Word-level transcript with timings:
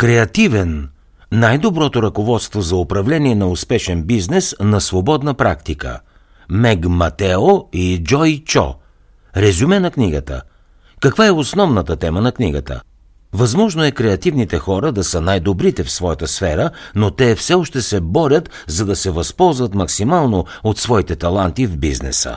Креативен– 0.00 0.88
най-доброто 1.32 2.02
ръководство 2.02 2.60
за 2.60 2.76
управление 2.76 3.34
на 3.34 3.48
успешен 3.48 4.02
бизнес 4.02 4.56
на 4.60 4.80
свободна 4.80 5.34
практика. 5.34 6.00
Мег 6.50 6.88
Матео 6.88 7.68
и 7.72 8.02
Джой 8.04 8.42
Чо. 8.46 8.74
Резюме 9.36 9.80
на 9.80 9.90
книгата. 9.90 10.42
Каква 11.00 11.26
е 11.26 11.30
основната 11.30 11.96
тема 11.96 12.20
на 12.20 12.32
книгата? 12.32 12.80
Възможно 13.32 13.84
е 13.84 13.90
креативните 13.90 14.58
хора 14.58 14.92
да 14.92 15.04
са 15.04 15.20
най-добрите 15.20 15.84
в 15.84 15.90
своята 15.90 16.28
сфера, 16.28 16.70
но 16.94 17.10
те 17.10 17.34
все 17.34 17.54
още 17.54 17.82
се 17.82 18.00
борят, 18.00 18.50
за 18.66 18.84
да 18.84 18.96
се 18.96 19.10
възползват 19.10 19.74
максимално 19.74 20.44
от 20.64 20.78
своите 20.78 21.16
таланти 21.16 21.66
в 21.66 21.76
бизнеса. 21.76 22.36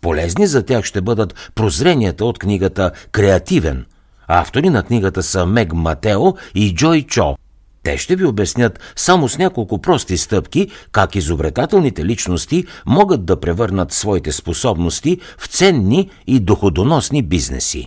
Полезни 0.00 0.46
за 0.46 0.62
тях 0.62 0.84
ще 0.84 1.00
бъдат 1.00 1.50
прозренията 1.54 2.24
от 2.24 2.38
книгата 2.38 2.90
«Креативен». 3.12 3.86
Автори 4.32 4.70
на 4.70 4.82
книгата 4.82 5.22
са 5.22 5.46
Мег 5.46 5.72
Матео 5.72 6.34
и 6.54 6.74
Джой 6.74 7.02
Чо. 7.02 7.36
Те 7.82 7.98
ще 7.98 8.16
ви 8.16 8.24
обяснят 8.24 8.80
само 8.96 9.28
с 9.28 9.38
няколко 9.38 9.80
прости 9.80 10.16
стъпки 10.16 10.68
как 10.92 11.14
изобретателните 11.16 12.04
личности 12.04 12.64
могат 12.86 13.24
да 13.24 13.40
превърнат 13.40 13.92
своите 13.92 14.32
способности 14.32 15.18
в 15.38 15.46
ценни 15.46 16.10
и 16.26 16.40
доходоносни 16.40 17.22
бизнеси. 17.22 17.86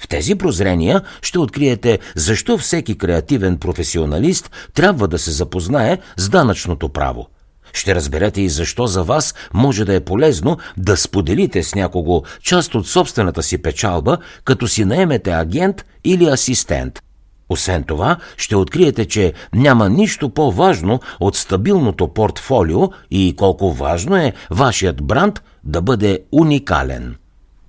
В 0.00 0.08
тези 0.08 0.34
прозрения 0.34 1.02
ще 1.22 1.38
откриете 1.38 1.98
защо 2.16 2.58
всеки 2.58 2.98
креативен 2.98 3.58
професионалист 3.58 4.50
трябва 4.74 5.08
да 5.08 5.18
се 5.18 5.30
запознае 5.30 5.98
с 6.16 6.28
данъчното 6.28 6.88
право. 6.88 7.26
Ще 7.72 7.94
разберете 7.94 8.40
и 8.40 8.48
защо 8.48 8.86
за 8.86 9.04
вас 9.04 9.34
може 9.54 9.84
да 9.84 9.94
е 9.94 10.00
полезно 10.00 10.58
да 10.76 10.96
споделите 10.96 11.62
с 11.62 11.74
някого 11.74 12.22
част 12.42 12.74
от 12.74 12.88
собствената 12.88 13.42
си 13.42 13.62
печалба, 13.62 14.18
като 14.44 14.68
си 14.68 14.84
наемете 14.84 15.30
агент 15.30 15.84
или 16.04 16.24
асистент. 16.24 17.02
Освен 17.48 17.84
това, 17.84 18.16
ще 18.36 18.56
откриете, 18.56 19.04
че 19.04 19.32
няма 19.54 19.88
нищо 19.88 20.30
по-важно 20.30 21.00
от 21.20 21.36
стабилното 21.36 22.08
портфолио 22.08 22.80
и 23.10 23.34
колко 23.36 23.72
важно 23.72 24.16
е 24.16 24.32
вашият 24.50 25.02
бранд 25.02 25.42
да 25.64 25.82
бъде 25.82 26.18
уникален. 26.32 27.16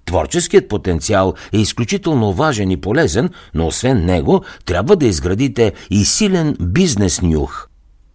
Творческият 0.05 0.67
потенциал 0.67 1.33
е 1.53 1.57
изключително 1.57 2.33
важен 2.33 2.71
и 2.71 2.81
полезен, 2.81 3.29
но 3.53 3.67
освен 3.67 4.05
него 4.05 4.43
трябва 4.65 4.95
да 4.95 5.05
изградите 5.05 5.73
и 5.89 6.05
силен 6.05 6.55
бизнес 6.59 7.21
нюх. 7.21 7.67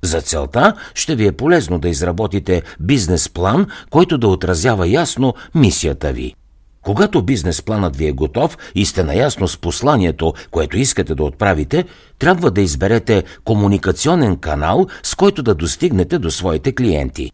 За 0.03 0.21
целта 0.21 0.75
ще 0.95 1.17
ви 1.17 1.27
е 1.27 1.33
полезно 1.33 1.79
да 1.79 1.89
изработите 1.89 2.63
бизнес 2.81 3.29
план, 3.29 3.67
който 3.91 4.19
да 4.19 4.29
отразява 4.29 4.89
ясно 4.89 5.35
мисията 5.55 6.13
ви. 6.13 6.35
Когато 6.83 7.23
бизнес 7.23 7.63
планът 7.63 7.97
ви 7.97 8.07
е 8.07 8.13
готов 8.13 8.59
и 8.75 8.87
сте 8.87 9.05
наясно 9.05 9.49
с 9.49 9.57
посланието, 9.57 10.35
което 10.51 10.79
искате 10.79 11.15
да 11.15 11.25
отправите, 11.25 11.85
трябва 12.19 12.51
да 12.51 12.61
изберете 12.61 13.25
комуникационен 13.45 14.37
канал, 14.37 14.87
с 15.03 15.15
който 15.15 15.43
да 15.43 15.55
достигнете 15.55 16.19
до 16.19 16.31
своите 16.31 16.75
клиенти. 16.75 17.31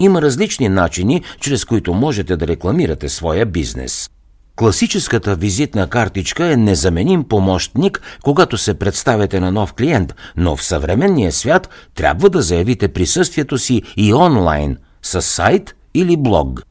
Има 0.00 0.22
различни 0.22 0.68
начини, 0.68 1.22
чрез 1.40 1.64
които 1.64 1.94
можете 1.94 2.36
да 2.36 2.46
рекламирате 2.46 3.08
своя 3.08 3.46
бизнес. 3.46 4.10
Класическата 4.58 5.36
визитна 5.36 5.86
картичка 5.86 6.52
е 6.52 6.56
незаменим 6.56 7.24
помощник, 7.24 8.18
когато 8.22 8.58
се 8.58 8.74
представяте 8.74 9.40
на 9.40 9.52
нов 9.52 9.72
клиент, 9.72 10.14
но 10.36 10.56
в 10.56 10.64
съвременния 10.64 11.32
свят 11.32 11.68
трябва 11.94 12.30
да 12.30 12.42
заявите 12.42 12.88
присъствието 12.88 13.58
си 13.58 13.82
и 13.96 14.14
онлайн, 14.14 14.76
с 15.02 15.22
сайт 15.22 15.74
или 15.94 16.16
блог. 16.16 16.62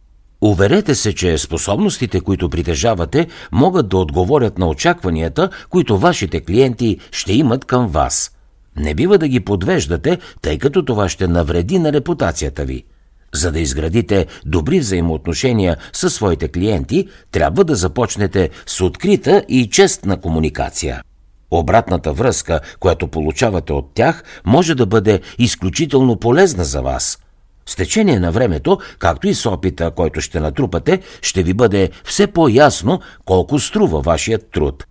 Уверете 0.41 0.95
се, 0.95 1.15
че 1.15 1.37
способностите, 1.37 2.19
които 2.19 2.49
притежавате, 2.49 3.27
могат 3.51 3.89
да 3.89 3.97
отговорят 3.97 4.57
на 4.57 4.67
очакванията, 4.67 5.49
които 5.69 5.97
вашите 5.97 6.41
клиенти 6.41 6.97
ще 7.11 7.33
имат 7.33 7.65
към 7.65 7.87
вас. 7.87 8.31
Не 8.75 8.93
бива 8.93 9.17
да 9.17 9.27
ги 9.27 9.39
подвеждате, 9.39 10.17
тъй 10.41 10.57
като 10.57 10.85
това 10.85 11.09
ще 11.09 11.27
навреди 11.27 11.79
на 11.79 11.93
репутацията 11.93 12.65
ви. 12.65 12.83
За 13.33 13.51
да 13.51 13.59
изградите 13.59 14.25
добри 14.45 14.79
взаимоотношения 14.79 15.77
със 15.93 16.13
своите 16.13 16.47
клиенти, 16.47 17.07
трябва 17.31 17.63
да 17.63 17.75
започнете 17.75 18.49
с 18.65 18.81
открита 18.81 19.43
и 19.49 19.69
честна 19.69 20.21
комуникация. 20.21 21.01
Обратната 21.51 22.13
връзка, 22.13 22.59
която 22.79 23.07
получавате 23.07 23.73
от 23.73 23.91
тях, 23.93 24.23
може 24.45 24.75
да 24.75 24.85
бъде 24.85 25.21
изключително 25.39 26.19
полезна 26.19 26.65
за 26.65 26.81
вас. 26.81 27.19
С 27.65 27.75
течение 27.75 28.19
на 28.19 28.31
времето, 28.31 28.79
както 28.99 29.27
и 29.27 29.33
с 29.33 29.45
опита, 29.45 29.91
който 29.91 30.21
ще 30.21 30.39
натрупате, 30.39 30.99
ще 31.21 31.43
ви 31.43 31.53
бъде 31.53 31.89
все 32.03 32.27
по-ясно 32.27 32.99
колко 33.25 33.59
струва 33.59 34.01
вашият 34.01 34.51
труд. 34.51 34.85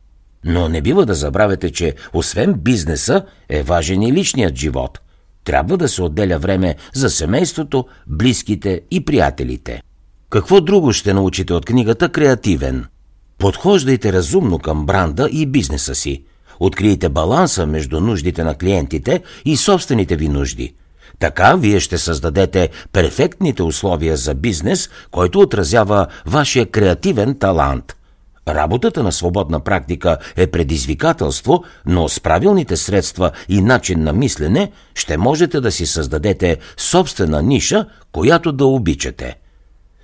Но 0.45 0.69
не 0.69 0.81
бива 0.81 1.07
да 1.07 1.15
забравяте, 1.15 1.73
че 1.73 1.95
освен 2.13 2.55
бизнеса 2.55 3.25
е 3.49 3.63
важен 3.63 4.03
и 4.03 4.13
личният 4.13 4.57
живот– 4.57 5.01
трябва 5.47 5.77
да 5.77 5.89
се 5.89 6.03
отделя 6.03 6.39
време 6.39 6.77
за 6.95 7.11
семейството, 7.11 7.85
близките 8.07 8.81
и 8.91 9.05
приятелите. 9.05 9.83
Какво 10.31 10.61
друго 10.61 10.93
ще 10.93 11.15
научите 11.15 11.55
от 11.55 11.65
книгата 11.65 12.09
Креативен? 12.09 12.85
Подхождайте 13.39 14.13
разумно 14.13 14.59
към 14.59 14.87
бранда 14.87 15.29
и 15.33 15.47
бизнеса 15.47 15.95
си. 15.95 16.25
Открийте 16.61 17.09
баланса 17.09 17.67
между 17.67 18.01
нуждите 18.01 18.45
на 18.45 18.55
клиентите 18.55 19.23
и 19.45 19.57
собствените 19.57 20.17
ви 20.17 20.29
нужди. 20.29 20.75
Така 21.19 21.55
вие 21.55 21.81
ще 21.81 21.99
създадете 21.99 22.69
перфектните 22.93 23.63
условия 23.63 24.17
за 24.17 24.35
бизнес, 24.35 24.91
който 25.11 25.41
отразява 25.41 26.07
вашия 26.27 26.67
креативен 26.67 27.39
талант– 27.39 27.97
Работата 28.49 29.03
на 29.03 29.13
свободна 29.13 29.61
практика 29.61 30.19
е 30.37 30.47
предизвикателство, 30.47 31.65
но 31.87 32.09
с 32.09 32.21
правилните 32.21 32.77
средства 32.77 33.31
и 33.49 33.61
начин 33.63 34.03
на 34.03 34.13
мислене 34.13 34.73
ще 34.95 35.17
можете 35.17 35.61
да 35.61 35.73
си 35.73 35.87
създадете 35.87 36.57
собствена 36.77 37.43
ниша, 37.43 37.87
която 38.13 38.53
да 38.53 38.67
обичате. 38.67 39.37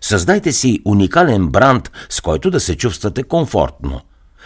Създайте 0.01 0.53
си 0.53 0.81
уникален 0.85 1.49
бранд, 1.49 1.91
с 2.09 2.21
който 2.21 2.51
да 2.51 2.61
се 2.61 2.77
чувствате 2.77 3.23
комфортно. 3.23 4.01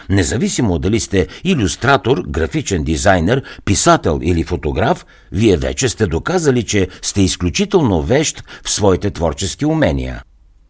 Независимо 0.09 0.79
дали 0.79 0.99
сте 0.99 1.27
иллюстратор, 1.43 2.23
графичен 2.27 2.83
дизайнер, 2.83 3.43
писател 3.65 4.19
или 4.23 4.43
фотограф, 4.43 5.05
вие 5.31 5.57
вече 5.57 5.89
сте 5.89 6.07
доказали, 6.07 6.63
че 6.63 6.87
сте 7.01 7.21
изключително 7.21 8.01
вещ 8.01 8.43
в 8.63 8.69
своите 8.69 9.11
творчески 9.11 9.65
умения. 9.65 10.23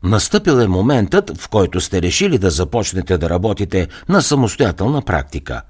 Настъпил 0.07 0.51
е 0.51 0.68
моментът, 0.68 1.38
в 1.38 1.50
който 1.50 1.81
сте 1.81 2.01
решили 2.01 2.38
да 2.38 2.50
започнете 2.50 3.18
да 3.18 3.29
работите 3.29 3.88
на 4.09 4.22
самостоятелна 4.22 5.01
практика. 5.01 5.62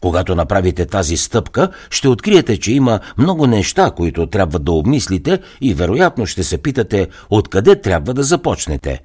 Когато 0.00 0.34
направите 0.34 0.86
тази 0.86 1.16
стъпка, 1.16 1.70
ще 1.90 2.08
откриете, 2.08 2.56
че 2.56 2.72
има 2.72 3.00
много 3.18 3.46
неща, 3.46 3.90
които 3.90 4.26
трябва 4.26 4.58
да 4.58 4.72
обмислите 4.72 5.38
и 5.60 5.74
вероятно 5.74 6.26
ще 6.26 6.44
се 6.44 6.58
питате 6.58 7.08
откъде 7.30 7.80
трябва 7.80 8.14
да 8.14 8.22
започнете. 8.22 9.00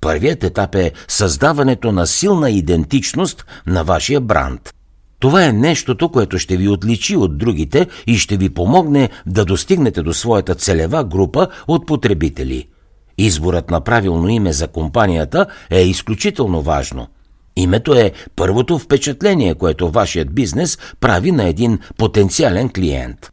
Първият 0.00 0.44
етап 0.44 0.74
е 0.74 0.92
създаването 1.08 1.92
на 1.92 2.06
силна 2.06 2.50
идентичност 2.50 3.46
на 3.66 3.84
вашия 3.84 4.20
бранд. 4.20 4.74
Това 5.18 5.44
е 5.44 5.52
нещото, 5.52 6.08
което 6.08 6.38
ще 6.38 6.56
ви 6.56 6.68
отличи 6.68 7.16
от 7.16 7.38
другите 7.38 7.86
и 8.06 8.18
ще 8.18 8.36
ви 8.36 8.50
помогне 8.50 9.10
да 9.26 9.44
достигнете 9.44 10.02
до 10.02 10.14
своята 10.14 10.54
целева 10.54 11.04
група 11.04 11.48
от 11.68 11.86
потребители– 11.86 12.68
Изборът 13.22 13.70
на 13.70 13.80
правилно 13.80 14.28
име 14.28 14.52
за 14.52 14.68
компанията 14.68 15.46
е 15.70 15.82
изключително 15.82 16.62
важно. 16.62 17.06
Името 17.56 17.94
е 17.94 18.12
първото 18.36 18.78
впечатление, 18.78 19.54
което 19.54 19.90
вашият 19.90 20.34
бизнес 20.34 20.78
прави 21.00 21.32
на 21.32 21.44
един 21.44 21.78
потенциален 21.96 22.68
клиент. 22.68 23.30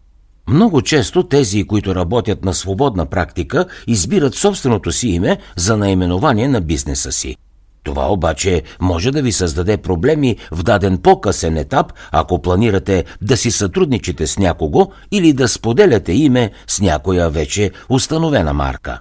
Много 0.48 0.82
често 0.82 1.24
тези, 1.24 1.64
които 1.64 1.96
работят 1.96 2.46
на 2.46 2.54
свободна 2.54 3.06
практика, 3.06 3.66
избират 3.88 4.36
собственото 4.36 4.92
си 4.92 5.08
име 5.08 5.38
за 5.56 5.78
наименование 5.78 6.48
на 6.48 6.62
бизнеса 6.62 7.12
си. 7.12 7.36
Това 7.84 8.12
обаче 8.12 8.64
може 8.82 9.12
да 9.12 9.22
ви 9.22 9.32
създаде 9.32 9.78
проблеми 9.78 10.38
в 10.52 10.64
даден 10.64 10.98
по-късен 10.98 11.58
етап, 11.58 11.94
ако 12.12 12.42
планирате 12.42 13.06
да 13.22 13.38
си 13.38 13.52
сътрудничите 13.52 14.28
с 14.28 14.40
някого 14.40 14.88
или 15.12 15.34
да 15.34 15.48
споделяте 15.48 16.14
име 16.14 16.52
с 16.68 16.82
някоя 16.82 17.30
вече 17.30 17.72
установена 17.90 18.54
марка. 18.54 19.00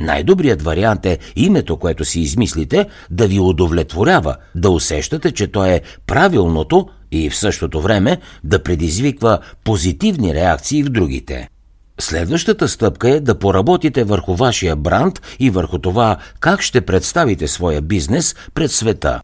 Най-добрият 0.00 0.62
вариант 0.62 1.06
е 1.06 1.18
името, 1.36 1.76
което 1.76 2.04
си 2.04 2.20
измислите, 2.20 2.86
да 3.10 3.26
ви 3.26 3.40
удовлетворява, 3.40 4.36
да 4.54 4.70
усещате, 4.70 5.32
че 5.32 5.46
то 5.46 5.64
е 5.64 5.80
правилното 6.06 6.88
и 7.12 7.30
в 7.30 7.36
същото 7.36 7.80
време 7.80 8.18
да 8.44 8.62
предизвиква 8.62 9.38
позитивни 9.64 10.34
реакции 10.34 10.82
в 10.82 10.88
другите. 10.88 11.48
Следващата 12.00 12.68
стъпка 12.68 13.10
е 13.10 13.20
да 13.20 13.38
поработите 13.38 14.04
върху 14.04 14.34
вашия 14.34 14.76
бранд 14.76 15.22
и 15.38 15.50
върху 15.50 15.78
това 15.78 16.16
как 16.40 16.62
ще 16.62 16.80
представите 16.80 17.48
своя 17.48 17.82
бизнес 17.82 18.34
пред 18.54 18.72
света. 18.72 19.20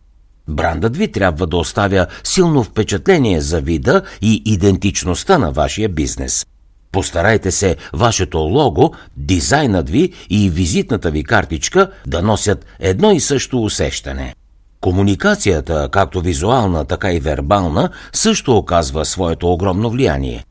Брандът 0.48 0.96
ви 0.96 1.12
трябва 1.12 1.46
да 1.46 1.56
оставя 1.56 2.06
силно 2.24 2.64
впечатление 2.64 3.40
за 3.40 3.60
вида 3.60 4.02
и 4.22 4.42
идентичността 4.44 5.38
на 5.38 5.52
вашия 5.52 5.88
бизнес– 5.88 6.46
Постарайте 6.96 7.50
се 7.50 7.76
вашето 7.92 8.38
лого, 8.38 8.92
дизайнът 9.16 9.90
ви 9.90 10.12
и 10.30 10.50
визитната 10.50 11.10
ви 11.10 11.24
картичка 11.24 11.90
да 12.06 12.22
носят 12.22 12.66
едно 12.80 13.12
и 13.12 13.20
също 13.20 13.62
усещане. 13.62 14.34
Комуникацията, 14.80 15.88
както 15.92 16.20
визуална, 16.20 16.84
така 16.84 17.12
и 17.12 17.20
вербална, 17.20 17.90
също 18.12 18.56
оказва 18.56 19.04
своето 19.04 19.52
огромно 19.52 19.90
влияние. 19.90 20.44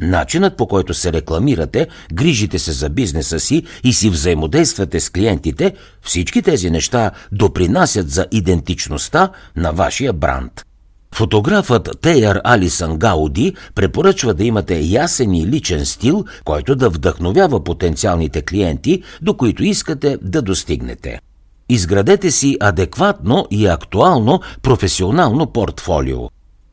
Начинът 0.00 0.56
по 0.56 0.66
който 0.66 0.94
се 0.94 1.12
рекламирате, 1.12 1.86
грижите 2.12 2.58
се 2.58 2.72
за 2.72 2.88
бизнеса 2.88 3.40
си 3.40 3.62
и 3.84 3.92
си 3.92 4.10
взаимодействате 4.10 5.00
с 5.00 5.10
клиентите, 5.10 5.74
всички 6.02 6.42
тези 6.42 6.70
неща 6.70 7.10
допринасят 7.32 8.10
за 8.10 8.26
идентичността 8.32 9.30
на 9.56 9.72
вашия 9.72 10.12
бранд. 10.12 10.52
Фотографът 11.14 11.88
Тейър 12.00 12.40
Алисън 12.44 12.96
Гауди 12.96 13.54
препоръчва 13.74 14.34
да 14.34 14.44
имате 14.44 14.80
ясен 14.80 15.34
и 15.34 15.46
личен 15.46 15.86
стил, 15.86 16.24
който 16.44 16.76
да 16.76 16.90
вдъхновява 16.90 17.64
потенциалните 17.64 18.42
клиенти, 18.42 19.02
до 19.22 19.36
които 19.36 19.64
искате 19.64 20.18
да 20.22 20.42
достигнете. 20.42 21.20
Изградете 21.68 22.30
си 22.30 22.56
адекватно 22.60 23.46
и 23.50 23.66
актуално 23.66 24.40
професионално 24.62 25.46
портфолио. 25.46 26.18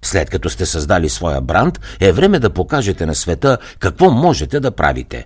След 0.01 0.30
като 0.30 0.50
сте 0.50 0.65
създали 0.65 1.09
своя 1.09 1.41
бранд, 1.41 1.80
е 2.00 2.12
време 2.12 2.39
да 2.39 2.50
покажете 2.50 3.06
на 3.06 3.15
света 3.15 3.57
какво 3.80 4.12
можете 4.12 4.59
да 4.59 4.71
правите. 4.71 5.25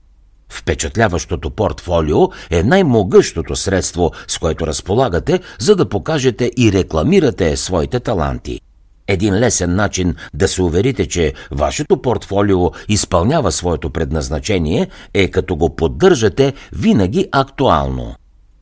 Впечатляващото 0.52 1.50
портфолио 1.50 2.30
е 2.50 2.64
най-могъщото 2.64 3.56
средство, 3.56 4.12
с 4.28 4.38
което 4.38 4.68
разполагате, 4.68 5.40
за 5.60 5.76
да 5.76 5.90
покажете 5.90 6.52
и 6.58 6.72
рекламирате 6.72 7.58
своите 7.58 8.00
таланти. 8.00 8.60
Един 9.08 9.34
лесен 9.34 9.76
начин 9.76 10.16
да 10.34 10.48
се 10.48 10.62
уверите, 10.62 11.08
че 11.08 11.34
вашето 11.52 12.02
портфолио 12.02 12.72
изпълнява 12.90 13.52
своето 13.52 13.90
предназначение 13.90 14.88
е 15.14 15.28
като 15.28 15.56
го 15.56 15.76
поддържате 15.76 16.54
винаги 16.72 17.28
актуално. 17.32 18.16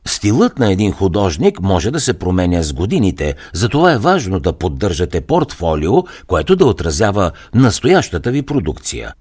Стилът 0.06 0.58
на 0.58 0.72
един 0.72 0.92
художник 0.92 1.60
може 1.60 1.90
да 1.90 2.00
се 2.00 2.18
променя 2.18 2.62
с 2.62 2.72
годините, 2.72 3.34
затова 3.52 3.92
е 3.92 3.98
важно 3.98 4.40
да 4.40 4.52
поддържате 4.52 5.20
портфолио, 5.20 6.02
което 6.26 6.56
да 6.56 6.66
отразява 6.66 7.30
настоящата 7.54 8.30
ви 8.30 8.42
продукция. 8.42 9.12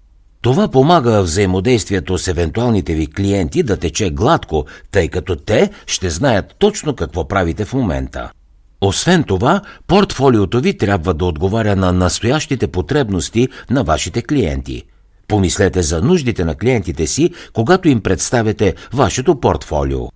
Това 0.42 0.68
помага 0.68 1.22
взаимодействието 1.22 2.18
с 2.18 2.28
евентуалните 2.28 2.94
ви 2.94 3.08
клиенти 3.08 3.64
да 3.64 3.78
тече 3.78 4.10
гладко, 4.10 4.66
тъй 4.92 5.08
като 5.08 5.36
те 5.36 5.70
ще 5.88 6.10
знаят 6.10 6.56
точно 6.60 6.96
какво 6.96 7.28
правите 7.28 7.66
в 7.66 7.74
момента. 7.74 8.32
Освен 8.82 9.24
това, 9.24 9.62
портфолиото 9.88 10.60
ви 10.60 10.78
трябва 10.78 11.14
да 11.14 11.26
отговаря 11.26 11.76
на 11.76 11.94
настоящите 11.94 12.68
потребности 12.68 13.48
на 13.70 13.84
вашите 13.84 14.22
клиенти. 14.22 14.84
Помислете 15.28 15.82
за 15.82 16.02
нуждите 16.02 16.46
на 16.46 16.56
клиентите 16.56 17.08
си, 17.08 17.32
когато 17.54 17.90
им 17.90 18.02
представяте 18.02 18.76
вашето 18.94 19.40
портфолио. 19.40 20.08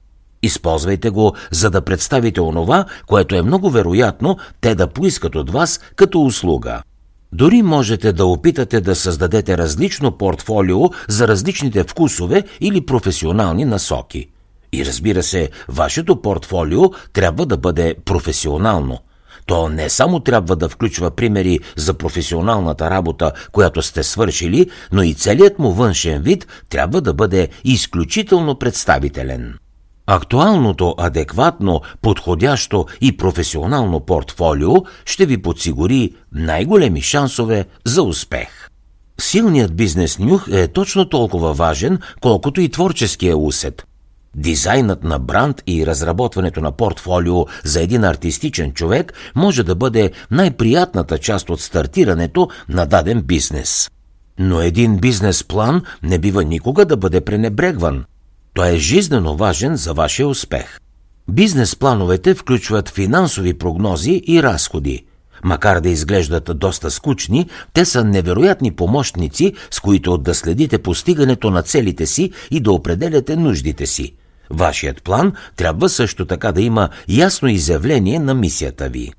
Използвайте 0.43 1.09
го, 1.09 1.35
за 1.51 1.69
да 1.69 1.81
представите 1.81 2.41
онова, 2.41 2.85
което 3.07 3.35
е 3.35 3.41
много 3.41 3.69
вероятно 3.69 4.37
те 4.61 4.75
да 4.75 4.87
поискат 4.87 5.35
от 5.35 5.49
вас 5.49 5.79
като 5.95 6.21
услуга. 6.21 6.81
Дори 7.33 7.61
можете 7.61 8.13
да 8.13 8.25
опитате 8.25 8.81
да 8.81 8.95
създадете 8.95 9.57
различно 9.57 10.17
портфолио 10.17 10.89
за 11.07 11.27
различните 11.27 11.83
вкусове 11.83 12.43
или 12.61 12.85
професионални 12.85 13.65
насоки. 13.65 14.27
И 14.75 14.85
разбира 14.85 15.23
се, 15.23 15.49
вашето 15.67 16.21
портфолио 16.21 16.81
трябва 17.13 17.45
да 17.45 17.57
бъде 17.57 17.95
професионално. 18.05 18.99
То 19.45 19.69
не 19.69 19.89
само 19.89 20.19
трябва 20.19 20.55
да 20.55 20.69
включва 20.69 21.11
примери 21.11 21.59
за 21.75 21.93
професионалната 21.93 22.89
работа, 22.89 23.31
която 23.51 23.81
сте 23.81 24.03
свършили, 24.03 24.69
но 24.91 25.03
и 25.03 25.13
целият 25.13 25.59
му 25.59 25.71
външен 25.71 26.21
вид 26.21 26.47
трябва 26.69 27.01
да 27.01 27.13
бъде 27.13 27.49
изключително 27.63 28.55
представителен. 28.59 29.57
Актуалното, 30.07 30.95
адекватно, 30.97 31.81
подходящо 32.01 32.85
и 33.01 33.17
професионално 33.17 33.99
портфолио 33.99 34.73
ще 35.05 35.25
ви 35.25 35.41
подсигури 35.41 36.11
най-големи 36.31 37.01
шансове 37.01 37.65
за 37.85 38.03
успех. 38.03 38.69
Силният 39.21 39.75
бизнес 39.75 40.19
нюх 40.19 40.47
е 40.51 40.67
точно 40.67 41.09
толкова 41.09 41.53
важен, 41.53 41.99
колкото 42.21 42.61
и 42.61 42.69
творческия 42.69 43.37
усет. 43.37 43.85
Дизайнът 44.37 45.03
на 45.03 45.19
бранд 45.19 45.63
и 45.67 45.85
разработването 45.85 46.61
на 46.61 46.71
портфолио 46.71 47.45
за 47.63 47.81
един 47.81 48.03
артистичен 48.03 48.71
човек 48.73 49.13
може 49.35 49.63
да 49.63 49.75
бъде 49.75 50.11
най-приятната 50.31 51.17
част 51.17 51.49
от 51.49 51.61
стартирането 51.61 52.49
на 52.69 52.85
даден 52.85 53.21
бизнес. 53.21 53.89
Но 54.39 54.61
един 54.61 54.97
бизнес 54.97 55.43
план 55.43 55.81
не 56.03 56.19
бива 56.19 56.43
никога 56.43 56.85
да 56.85 56.97
бъде 56.97 57.21
пренебрегван– 57.21 58.05
той 58.55 58.69
е 58.69 58.77
жизненно 58.77 59.37
важен 59.37 59.75
за 59.75 59.93
вашия 59.93 60.27
успех. 60.27 60.79
Бизнес 61.31 61.75
плановете 61.75 62.33
включват 62.33 62.89
финансови 62.89 63.53
прогнози 63.53 64.21
и 64.27 64.43
разходи. 64.43 65.05
Макар 65.43 65.79
да 65.79 65.89
изглеждат 65.89 66.51
доста 66.55 66.91
скучни, 66.91 67.49
те 67.73 67.85
са 67.85 68.03
невероятни 68.03 68.71
помощници, 68.71 69.53
с 69.71 69.79
които 69.79 70.17
да 70.17 70.35
следите 70.35 70.77
постигането 70.77 71.51
на 71.51 71.61
целите 71.61 72.05
си 72.05 72.31
и 72.51 72.59
да 72.59 72.71
определяте 72.71 73.35
нуждите 73.35 73.85
си. 73.85 74.13
Вашият 74.49 75.03
план 75.03 75.33
трябва 75.55 75.89
също 75.89 76.25
така 76.25 76.51
да 76.51 76.61
има 76.61 76.89
ясно 77.07 77.49
изявление 77.49 78.19
на 78.19 78.33
мисията 78.33 78.89
ви. 78.89 79.11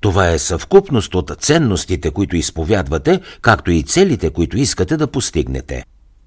Това 0.00 0.30
е 0.30 0.38
съвкупност 0.38 1.14
от 1.14 1.30
ценностите, 1.40 2.10
които 2.10 2.36
изповядвате, 2.36 3.20
както 3.40 3.70
и 3.70 3.82
целите, 3.82 4.30
които 4.30 4.58
искате 4.58 4.96
да 4.96 5.06
постигнете. 5.06 5.84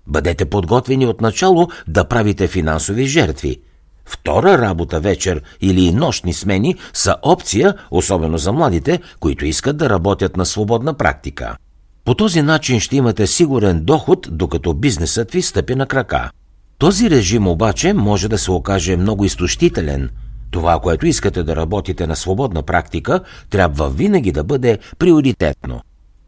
Бъдете 0.07 0.45
подготвени 0.45 1.05
от 1.05 1.21
начало 1.21 1.67
да 1.87 2.03
правите 2.03 2.47
финансови 2.47 3.05
жертви. 3.05 3.59
Втора 4.05 4.57
работа 4.57 4.99
вечер 4.99 5.41
или 5.61 5.91
нощни 5.91 6.33
смени 6.33 6.75
са 6.93 7.15
опция, 7.21 7.73
особено 7.91 8.37
за 8.37 8.51
младите, 8.51 8.99
които 9.19 9.45
искат 9.45 9.77
да 9.77 9.89
работят 9.89 10.37
на 10.37 10.45
свободна 10.45 10.93
практика. 10.93 11.57
По 12.05 12.15
този 12.15 12.41
начин 12.41 12.79
ще 12.79 12.95
имате 12.95 13.27
сигурен 13.27 13.83
доход, 13.83 14.27
докато 14.31 14.73
бизнесът 14.73 15.31
ви 15.31 15.41
стъпи 15.41 15.75
на 15.75 15.85
крака. 15.85 16.29
Този 16.79 17.09
режим 17.09 17.47
обаче 17.47 17.93
може 17.93 18.27
да 18.27 18.37
се 18.37 18.51
окаже 18.51 18.97
много 18.97 19.25
изтощителен. 19.25 20.09
Това, 20.51 20.79
което 20.79 21.07
искате 21.07 21.43
да 21.43 21.55
работите 21.55 22.07
на 22.07 22.15
свободна 22.15 22.63
практика, 22.63 23.19
трябва 23.49 23.89
винаги 23.89 24.31
да 24.31 24.43
бъде 24.43 24.77
приоритетно. 24.99 25.81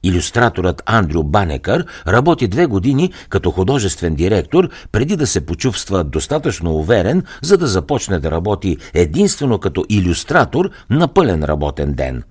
Илюстраторът 0.03 0.83
Андрю 0.85 1.23
Банекър 1.23 1.85
работи 2.07 2.47
две 2.47 2.65
години 2.65 3.11
като 3.29 3.51
художествен 3.51 4.15
директор, 4.15 4.69
преди 4.91 5.15
да 5.15 5.27
се 5.27 5.45
почувства 5.45 6.03
достатъчно 6.03 6.71
уверен, 6.71 7.23
за 7.41 7.57
да 7.57 7.67
започне 7.67 8.19
да 8.19 8.31
работи 8.31 8.77
единствено 8.93 9.59
като 9.59 9.85
иллюстратор 9.89 10.69
на 10.89 11.07
пълен 11.07 11.43
работен 11.43 11.93
ден. 11.93 12.23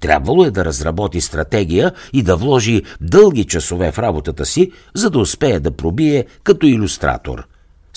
Трябвало 0.00 0.44
е 0.44 0.50
да 0.50 0.64
разработи 0.64 1.20
стратегия 1.20 1.92
и 2.12 2.22
да 2.22 2.36
вложи 2.36 2.82
дълги 3.00 3.44
часове 3.44 3.92
в 3.92 3.98
работата 3.98 4.46
си, 4.46 4.70
за 4.94 5.10
да 5.10 5.18
успее 5.18 5.60
да 5.60 5.70
пробие 5.70 6.26
като 6.44 6.66
иллюстратор. 6.66 7.46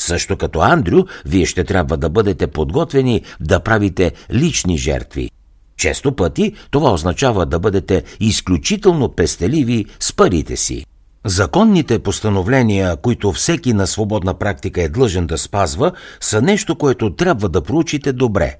Също 0.02 0.38
като 0.38 0.60
Андрю, 0.62 1.04
вие 1.26 1.46
ще 1.46 1.64
трябва 1.64 1.98
да 1.98 2.10
бъдете 2.10 2.48
подготвени 2.48 3.22
да 3.40 3.60
правите 3.60 4.12
лични 4.32 4.78
жертви– 4.78 5.32
често 5.78 6.16
пъти 6.16 6.54
това 6.72 6.94
означава 6.94 7.46
да 7.46 7.60
бъдете 7.60 8.04
изключително 8.20 9.10
пестеливи 9.10 9.86
с 10.00 10.14
парите 10.14 10.58
си. 10.58 10.86
Законните 11.26 12.00
постановления, 12.00 12.98
които 12.98 13.32
всеки 13.32 13.74
на 13.74 13.88
свободна 13.88 14.34
практика 14.34 14.82
е 14.82 14.90
длъжен 14.90 15.28
да 15.28 15.38
спазва, 15.38 15.92
са 16.20 16.42
нещо, 16.42 16.76
което 16.76 17.16
трябва 17.16 17.50
да 17.50 17.62
проучите 17.62 18.14
добре. 18.14 18.56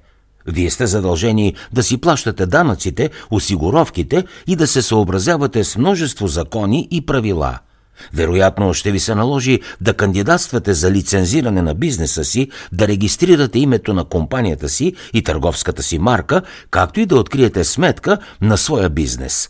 Вие 0.46 0.70
сте 0.70 0.86
задължени 0.86 1.54
да 1.72 1.82
си 1.82 1.98
плащате 1.98 2.46
данъците, 2.46 3.10
осигуровките 3.30 4.24
и 4.46 4.56
да 4.56 4.66
се 4.66 4.82
съобразявате 4.82 5.64
с 5.64 5.76
множество 5.76 6.26
закони 6.26 6.88
и 6.90 7.06
правила– 7.06 7.58
вероятно 8.14 8.74
ще 8.74 8.92
ви 8.92 9.00
се 9.00 9.14
наложи 9.14 9.60
да 9.80 9.94
кандидатствате 9.94 10.74
за 10.74 10.90
лицензиране 10.90 11.62
на 11.62 11.74
бизнеса 11.74 12.24
си, 12.24 12.48
да 12.72 12.88
регистрирате 12.88 13.58
името 13.58 13.94
на 13.94 14.04
компанията 14.04 14.68
си 14.68 14.94
и 15.14 15.22
търговската 15.22 15.82
си 15.82 15.98
марка, 15.98 16.42
както 16.70 17.00
и 17.00 17.06
да 17.06 17.16
откриете 17.16 17.64
сметка 17.64 18.18
на 18.40 18.58
своя 18.58 18.90
бизнес. 18.90 19.48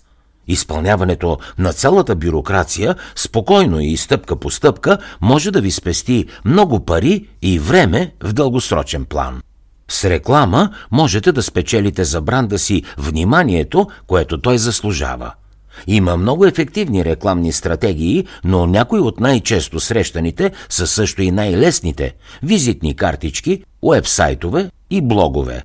Изпълняването 0.48 1.38
на 1.58 1.72
цялата 1.72 2.16
бюрокрация, 2.16 2.94
спокойно 3.16 3.80
и 3.80 3.96
стъпка 3.96 4.36
по 4.36 4.50
стъпка, 4.50 4.98
може 5.20 5.50
да 5.50 5.60
ви 5.60 5.70
спести 5.70 6.26
много 6.44 6.84
пари 6.84 7.28
и 7.42 7.58
време 7.58 8.14
в 8.22 8.32
дългосрочен 8.32 9.04
план. 9.04 9.42
С 9.90 10.04
реклама 10.04 10.70
можете 10.90 11.32
да 11.32 11.42
спечелите 11.42 12.04
за 12.04 12.20
бранда 12.20 12.58
си 12.58 12.82
вниманието, 12.98 13.86
което 14.06 14.40
той 14.40 14.58
заслужава– 14.58 15.32
има 15.86 16.16
много 16.16 16.46
ефективни 16.46 17.04
рекламни 17.04 17.52
стратегии, 17.52 18.26
но 18.44 18.66
някои 18.66 19.00
от 19.00 19.20
най-често 19.20 19.80
срещаните 19.80 20.52
са 20.68 20.86
също 20.86 21.22
и 21.22 21.30
най-лесните– 21.30 22.14
визитни 22.42 22.96
картички, 22.96 23.64
уебсайтове 23.82 24.70
и 24.90 25.00
блогове. 25.00 25.62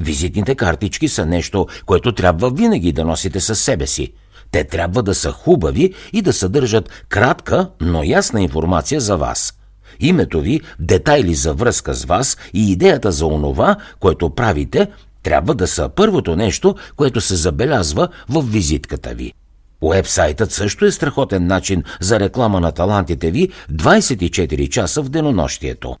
Визитните 0.00 0.54
картички 0.54 1.08
са 1.08 1.26
нещо, 1.26 1.66
което 1.86 2.12
трябва 2.12 2.50
винаги 2.50 2.92
да 2.92 3.04
носите 3.04 3.40
със 3.40 3.60
себе 3.60 3.86
си. 3.86 4.12
Те 4.50 4.64
трябва 4.64 5.02
да 5.02 5.14
са 5.14 5.32
хубави 5.32 5.94
и 6.12 6.22
да 6.22 6.32
съдържат 6.32 6.90
кратка, 7.08 7.70
но 7.80 8.02
ясна 8.04 8.42
информация 8.42 9.00
за 9.00 9.16
вас. 9.16 9.54
Името 10.00 10.40
ви, 10.40 10.60
детайли 10.78 11.34
за 11.34 11.54
връзка 11.54 11.94
с 11.94 12.04
вас 12.04 12.36
и 12.54 12.72
идеята 12.72 13.12
за 13.12 13.26
онова, 13.26 13.76
което 14.00 14.30
правите, 14.30 14.88
Трябва 15.22 15.54
да 15.54 15.66
са 15.66 15.88
първото 15.88 16.36
нещо, 16.36 16.74
което 16.96 17.20
се 17.20 17.36
забелязва 17.36 18.08
в 18.28 18.42
визитката 18.42 19.14
ви. 19.14 19.32
Уебсайтът 19.80 20.52
също 20.52 20.84
е 20.84 20.92
страхотен 20.92 21.46
начин 21.46 21.82
за 22.00 22.20
реклама 22.20 22.60
на 22.60 22.72
талантите 22.72 23.30
ви 23.30 23.48
24 23.72 24.68
часа 24.68 25.02
в 25.02 25.08
денонощието. 25.08 25.96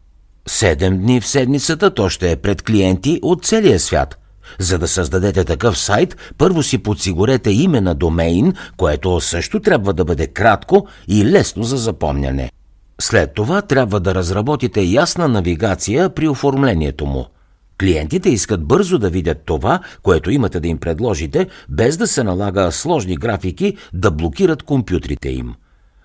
Седем 0.48 0.98
дни 0.98 1.20
в 1.20 1.26
седмицата 1.26 1.94
то 1.94 2.08
ще 2.08 2.30
е 2.30 2.36
пред 2.36 2.62
клиенти 2.62 3.18
от 3.22 3.44
целия 3.44 3.80
свят. 3.80 4.18
За 4.58 4.78
да 4.78 4.88
създадете 4.88 5.44
такъв 5.44 5.78
сайт, 5.78 6.16
първо 6.38 6.62
си 6.62 6.78
подсигурете 6.78 7.50
име 7.50 7.80
на 7.80 7.94
домейн, 7.94 8.54
което 8.76 9.20
също 9.20 9.60
трябва 9.60 9.92
да 9.92 10.04
бъде 10.04 10.26
кратко 10.26 10.86
и 11.08 11.24
лесно 11.24 11.62
за 11.62 11.76
запомняне. 11.76 12.50
След 13.00 13.34
това 13.34 13.62
трябва 13.62 14.00
да 14.00 14.14
разработите 14.14 14.80
ясна 14.80 15.28
навигация 15.28 16.10
при 16.10 16.28
оформлението 16.28 17.06
му. 17.06 17.26
Клиентите 17.80 18.30
искат 18.30 18.64
бързо 18.64 18.98
да 18.98 19.10
видят 19.10 19.38
това, 19.44 19.80
което 20.02 20.30
имате 20.30 20.60
да 20.60 20.68
им 20.68 20.78
предложите, 20.78 21.46
без 21.68 21.96
да 21.96 22.06
се 22.06 22.22
налага 22.22 22.72
сложни 22.72 23.16
графики 23.16 23.76
да 23.94 24.10
блокират 24.10 24.62
компютрите 24.62 25.28
им. 25.28 25.54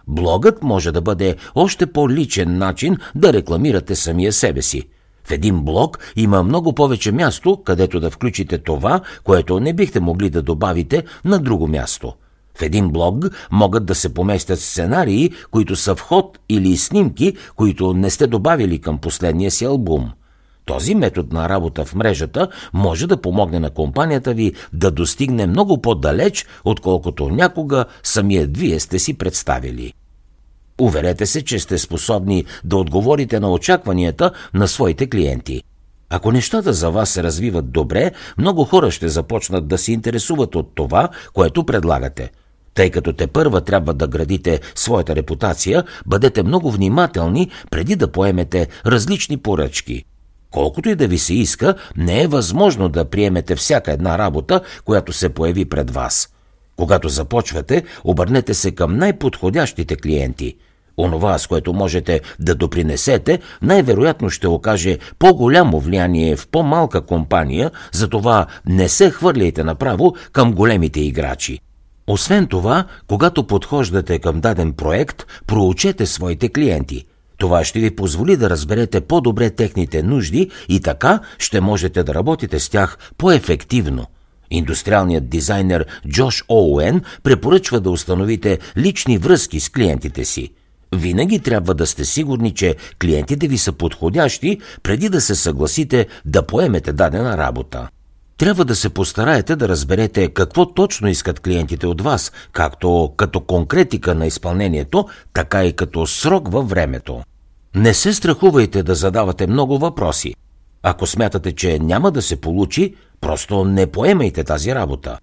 Блогът 0.08 0.64
може 0.64 0.92
да 0.92 1.02
бъде 1.02 1.36
още 1.56 1.86
по-личен 1.86 2.58
начин 2.58 2.98
да 3.16 3.34
рекламирате 3.34 3.96
самия 3.96 4.34
себе 4.34 4.62
си. 4.62 4.84
В 5.24 5.32
един 5.32 5.62
блог 5.62 6.00
има 6.16 6.44
много 6.44 6.74
повече 6.74 7.12
място, 7.12 7.62
където 7.66 8.00
да 8.00 8.10
включите 8.10 8.58
това, 8.58 9.02
което 9.24 9.60
не 9.60 9.74
бихте 9.74 10.00
могли 10.00 10.30
да 10.30 10.42
добавите 10.42 11.04
на 11.26 11.40
друго 11.40 11.68
място. 11.68 12.14
В 12.58 12.62
един 12.62 12.90
блог 12.90 13.26
могат 13.52 13.86
да 13.86 13.96
се 13.96 14.14
поместят 14.14 14.60
сценарии, 14.60 15.32
които 15.52 15.76
са 15.76 15.96
в 15.96 16.02
ход 16.02 16.40
или 16.50 16.78
снимки, 16.78 17.34
които 17.56 17.94
не 17.94 18.10
сте 18.10 18.28
добавили 18.28 18.80
към 18.80 18.98
последния 18.98 19.52
си 19.52 19.66
албум. 19.66 20.12
Този 20.66 20.96
метод 20.96 21.28
на 21.32 21.50
работа 21.50 21.86
в 21.86 21.96
мрежата 21.96 22.48
може 22.74 23.08
да 23.08 23.22
помогне 23.22 23.60
на 23.60 23.70
компанията 23.70 24.34
ви 24.34 24.54
да 24.74 24.92
достигне 24.92 25.48
много 25.48 25.82
по-далеч, 25.82 26.46
отколкото 26.66 27.30
някога 27.30 27.86
самият 28.04 28.58
вие 28.58 28.80
сте 28.80 29.00
си 29.00 29.14
представили. 29.14 29.94
Уверете 30.82 31.26
се, 31.26 31.44
че 31.44 31.60
сте 31.60 31.78
способни 31.78 32.46
да 32.64 32.78
отговорите 32.78 33.40
на 33.40 33.52
очакванията 33.52 34.32
на 34.54 34.68
своите 34.68 35.10
клиенти. 35.10 35.64
Ако 36.10 36.32
нещата 36.32 36.74
за 36.74 36.92
вас 36.92 37.10
се 37.10 37.24
развиват 37.24 37.72
добре, 37.72 38.12
много 38.38 38.64
хора 38.64 38.92
ще 38.92 39.08
започнат 39.08 39.68
да 39.68 39.78
се 39.78 39.92
интересуват 39.92 40.56
от 40.56 40.72
това, 40.76 41.10
което 41.34 41.66
предлагате. 41.66 42.32
Тъй 42.74 42.92
като 42.92 43.14
те 43.14 43.28
първа 43.28 43.62
трябва 43.62 43.94
да 43.94 44.08
градите 44.08 44.60
своята 44.76 45.16
репутация, 45.16 45.84
бъдете 46.06 46.44
много 46.44 46.72
внимателни 46.72 47.52
преди 47.72 47.96
да 47.96 48.12
поемете 48.12 48.68
различни 48.86 49.38
поръчки. 49.38 50.06
Колкото 50.54 50.90
и 50.90 50.96
да 50.96 51.08
ви 51.08 51.18
се 51.18 51.34
иска, 51.34 51.76
не 51.98 52.22
е 52.22 52.28
възможно 52.28 52.90
да 52.90 53.06
приемете 53.06 53.56
всяка 53.56 53.92
една 53.92 54.18
работа, 54.18 54.62
която 54.86 55.14
се 55.14 55.30
появи 55.30 55.66
пред 55.66 55.92
вас. 55.92 56.30
Когато 56.76 57.10
започвате, 57.10 57.84
обърнете 58.04 58.54
се 58.54 58.72
към 58.72 58.98
най-подходящите 58.98 59.96
клиенти. 59.96 60.56
Онова, 60.98 61.38
с 61.38 61.48
което 61.48 61.74
можете 61.74 62.22
да 62.40 62.56
допринесете, 62.56 63.40
най-вероятно 63.62 64.30
ще 64.30 64.48
окаже 64.48 64.98
по-голямо 65.20 65.80
влияние 65.80 66.36
в 66.36 66.48
по-малка 66.48 67.02
компания, 67.02 67.72
затова 67.92 68.46
не 68.66 68.90
се 68.90 69.10
хвърляйте 69.10 69.64
направо 69.64 70.16
към 70.32 70.54
големите 70.54 71.00
играчи. 71.02 71.60
Освен 72.08 72.48
това, 72.48 72.86
когато 73.08 73.48
подхождате 73.48 74.20
към 74.20 74.42
даден 74.42 74.74
проект, 74.74 75.26
проучете 75.48 76.06
своите 76.06 76.50
клиенти. 76.50 77.06
Това 77.38 77.64
ще 77.64 77.80
ви 77.80 77.96
позволи 77.96 78.38
да 78.38 78.50
разберете 78.50 79.02
по-добре 79.02 79.50
техните 79.50 80.04
нужди 80.04 80.52
и 80.70 80.80
така 80.80 81.20
ще 81.40 81.62
можете 81.62 82.04
да 82.04 82.14
работите 82.14 82.60
с 82.60 82.70
тях 82.70 82.98
по-ефективно. 83.18 84.08
Индустриалният 84.52 85.30
дизайнер 85.30 85.86
Джош 86.08 86.44
Оуен 86.50 87.02
препоръчва 87.24 87.80
да 87.80 87.90
установите 87.90 88.60
лични 88.78 89.18
връзки 89.18 89.60
с 89.60 89.70
клиентите 89.70 90.26
си. 90.26 90.50
Винаги 90.96 91.40
трябва 91.40 91.74
да 91.74 91.88
сте 91.88 92.06
сигурни, 92.06 92.54
че 92.54 92.76
клиентите 93.02 93.48
ви 93.48 93.58
са 93.58 93.72
подходящи, 93.72 94.60
преди 94.84 95.10
да 95.10 95.22
се 95.22 95.36
съгласите 95.36 96.08
да 96.26 96.48
поемете 96.48 96.94
дадена 96.94 97.38
работа. 97.38 97.90
Трябва 98.38 98.66
да 98.66 98.76
се 98.76 98.90
постараете 98.90 99.56
да 99.56 99.70
разберете 99.70 100.28
какво 100.28 100.74
точно 100.74 101.08
искат 101.10 101.40
клиентите 101.40 101.88
от 101.88 102.02
вас, 102.02 102.32
както 102.52 103.14
като 103.18 103.42
конкретика 103.42 104.16
на 104.16 104.26
изпълнението, 104.26 105.06
така 105.34 105.66
и 105.66 105.74
като 105.74 106.08
срок 106.08 106.52
във 106.52 106.70
времето. 106.70 107.24
Не 107.76 107.94
се 107.94 108.14
страхувайте 108.14 108.84
да 108.84 108.96
задавате 108.96 109.48
много 109.48 109.78
въпроси. 109.78 110.36
Ако 110.84 111.08
смятате, 111.08 111.52
че 111.52 111.80
няма 111.80 112.12
да 112.12 112.22
се 112.22 112.42
получи, 112.42 112.96
просто 113.22 113.66
не 113.66 113.88
поемайте 113.88 114.44
тази 114.44 114.76
работа. 114.76 115.18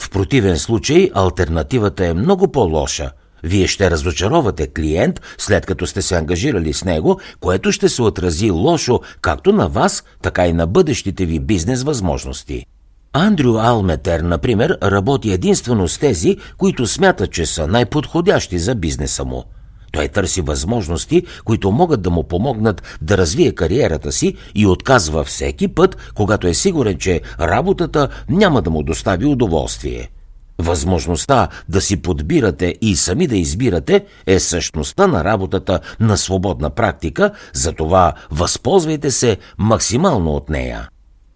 В 0.00 0.10
противен 0.10 0.58
случай 0.58 1.10
альтернативата 1.14 2.06
е 2.06 2.14
много 2.14 2.52
по-лоша. 2.52 3.10
Вие 3.42 3.66
ще 3.66 3.90
разочаровате 3.90 4.66
клиент, 4.66 5.20
след 5.38 5.66
като 5.66 5.86
сте 5.86 6.02
се 6.02 6.16
ангажирали 6.16 6.72
с 6.72 6.84
него, 6.84 7.20
което 7.40 7.72
ще 7.72 7.88
се 7.88 8.02
отрази 8.02 8.50
лошо 8.50 9.00
както 9.20 9.52
на 9.52 9.68
вас, 9.68 10.04
така 10.22 10.46
и 10.46 10.52
на 10.52 10.66
бъдещите 10.66 11.26
ви 11.26 11.40
бизнес 11.40 11.82
възможности. 11.82 12.66
Андрю 13.12 13.58
Алметер, 13.58 14.20
например, 14.20 14.78
работи 14.82 15.32
единствено 15.32 15.88
с 15.88 15.98
тези, 15.98 16.36
които 16.58 16.86
смятат, 16.86 17.32
че 17.32 17.46
са 17.46 17.66
най-подходящи 17.66 18.58
за 18.58 18.74
бизнеса 18.74 19.24
му– 19.24 19.44
той 19.92 20.08
търси 20.08 20.40
възможности, 20.40 21.22
които 21.44 21.70
могат 21.70 22.02
да 22.02 22.10
му 22.10 22.22
помогнат 22.22 22.98
да 23.02 23.18
развие 23.18 23.52
кариерата 23.52 24.12
си 24.12 24.34
и 24.54 24.66
отказва 24.66 25.24
всеки 25.24 25.68
път, 25.68 25.96
когато 26.14 26.46
е 26.46 26.54
сигурен, 26.54 26.98
че 26.98 27.20
работата 27.40 28.08
няма 28.28 28.62
да 28.62 28.70
му 28.70 28.82
достави 28.82 29.26
удоволствие. 29.26 30.10
Възможността 30.58 31.48
да 31.68 31.80
си 31.80 32.02
подбирате 32.02 32.74
и 32.80 32.96
сами 32.96 33.26
да 33.26 33.36
избирате 33.36 34.04
е 34.26 34.38
същността 34.38 35.06
на 35.06 35.24
работата 35.24 35.80
на 36.00 36.16
свободна 36.16 36.70
практика, 36.70 37.30
затова 37.52 38.12
възползвайте 38.30 39.10
се 39.10 39.36
максимално 39.58 40.30
от 40.30 40.50
нея. 40.50 40.88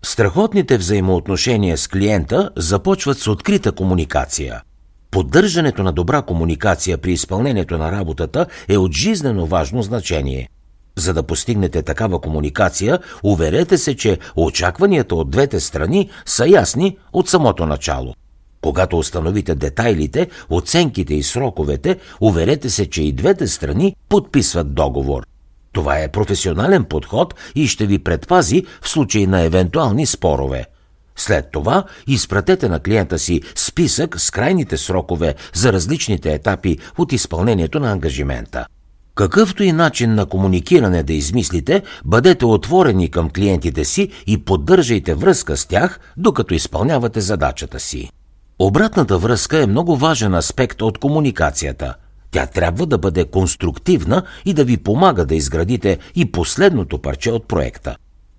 Страхотните 0.04 0.78
взаимоотношения 0.78 1.78
с 1.78 1.88
клиента 1.88 2.50
започват 2.56 3.18
с 3.18 3.28
открита 3.28 3.73
комуникация– 3.73 4.62
Поддържането 5.16 5.82
на 5.82 5.92
добра 5.92 6.23
комуникация 6.23 6.99
при 6.99 7.12
изпълнението 7.12 7.78
на 7.78 7.92
работата 7.92 8.46
е 8.68 8.76
от 8.76 8.92
жизнено 8.92 9.46
важно 9.46 9.82
значение. 9.82 10.49
За 10.96 11.14
да 11.14 11.23
постигнете 11.23 11.82
такава 11.82 12.20
комуникация, 12.20 12.99
уверете 13.23 13.78
се, 13.78 13.96
че 13.96 14.18
очакванията 14.37 15.14
от 15.14 15.30
двете 15.30 15.61
страни 15.61 16.11
са 16.26 16.49
ясни 16.49 16.99
от 17.12 17.28
самото 17.28 17.66
начало. 17.66 18.14
Когато 18.61 18.99
установите 18.99 19.55
детайлите, 19.55 20.29
оценките 20.51 21.15
и 21.15 21.23
сроковете, 21.23 21.97
уверете 22.21 22.71
се, 22.71 22.91
че 22.91 23.03
и 23.03 23.13
двете 23.13 23.47
страни 23.47 23.97
подписват 24.09 24.75
договор. 24.75 25.27
Това 25.73 25.99
е 25.99 26.13
професионален 26.13 26.85
подход 26.85 27.35
и 27.55 27.67
ще 27.67 27.87
ви 27.87 27.99
предпази 27.99 28.65
в 28.83 28.89
случай 28.89 29.27
на 29.27 29.43
евентуални 29.43 30.07
спорове– 30.07 30.65
след 31.17 31.51
това 31.53 31.85
изпратете 32.07 32.69
на 32.69 32.81
клиента 32.81 33.19
си 33.19 33.41
списък 33.55 34.21
с 34.21 34.31
крайните 34.31 34.77
срокове 34.77 35.35
за 35.55 35.73
различните 35.73 36.35
етапи 36.35 36.79
от 36.99 37.13
изпълнението 37.13 37.81
на 37.81 37.93
ангажимента. 37.93 38.67
Какъвто 39.15 39.63
и 39.63 39.73
начин 39.73 40.15
на 40.15 40.27
комуникиране 40.27 41.03
да 41.03 41.13
измислите, 41.13 41.83
бъдете 42.05 42.45
отворени 42.45 43.11
към 43.11 43.31
клиентите 43.31 43.85
си 43.85 44.09
и 44.27 44.45
поддържайте 44.45 45.15
връзка 45.15 45.57
с 45.57 45.67
тях, 45.67 46.01
докато 46.17 46.55
изпълнявате 46.55 47.21
задачата 47.21 47.81
си. 47.81 48.11
Обратната 48.59 49.19
връзка 49.19 49.63
е 49.63 49.67
много 49.67 49.97
важен 49.97 50.35
аспект 50.35 50.83
от 50.83 50.99
комуникацията. 50.99 51.95
Тя 52.31 52.47
трябва 52.47 52.87
да 52.87 52.99
бъде 52.99 53.25
конструктивна 53.25 54.23
и 54.45 54.55
да 54.55 54.65
ви 54.65 54.77
помага 54.77 55.25
да 55.25 55.35
изградите 55.35 55.99
и 56.15 56.33
последното 56.33 56.99
парче 56.99 57.31
от 57.31 57.49
проекта. 57.49 57.97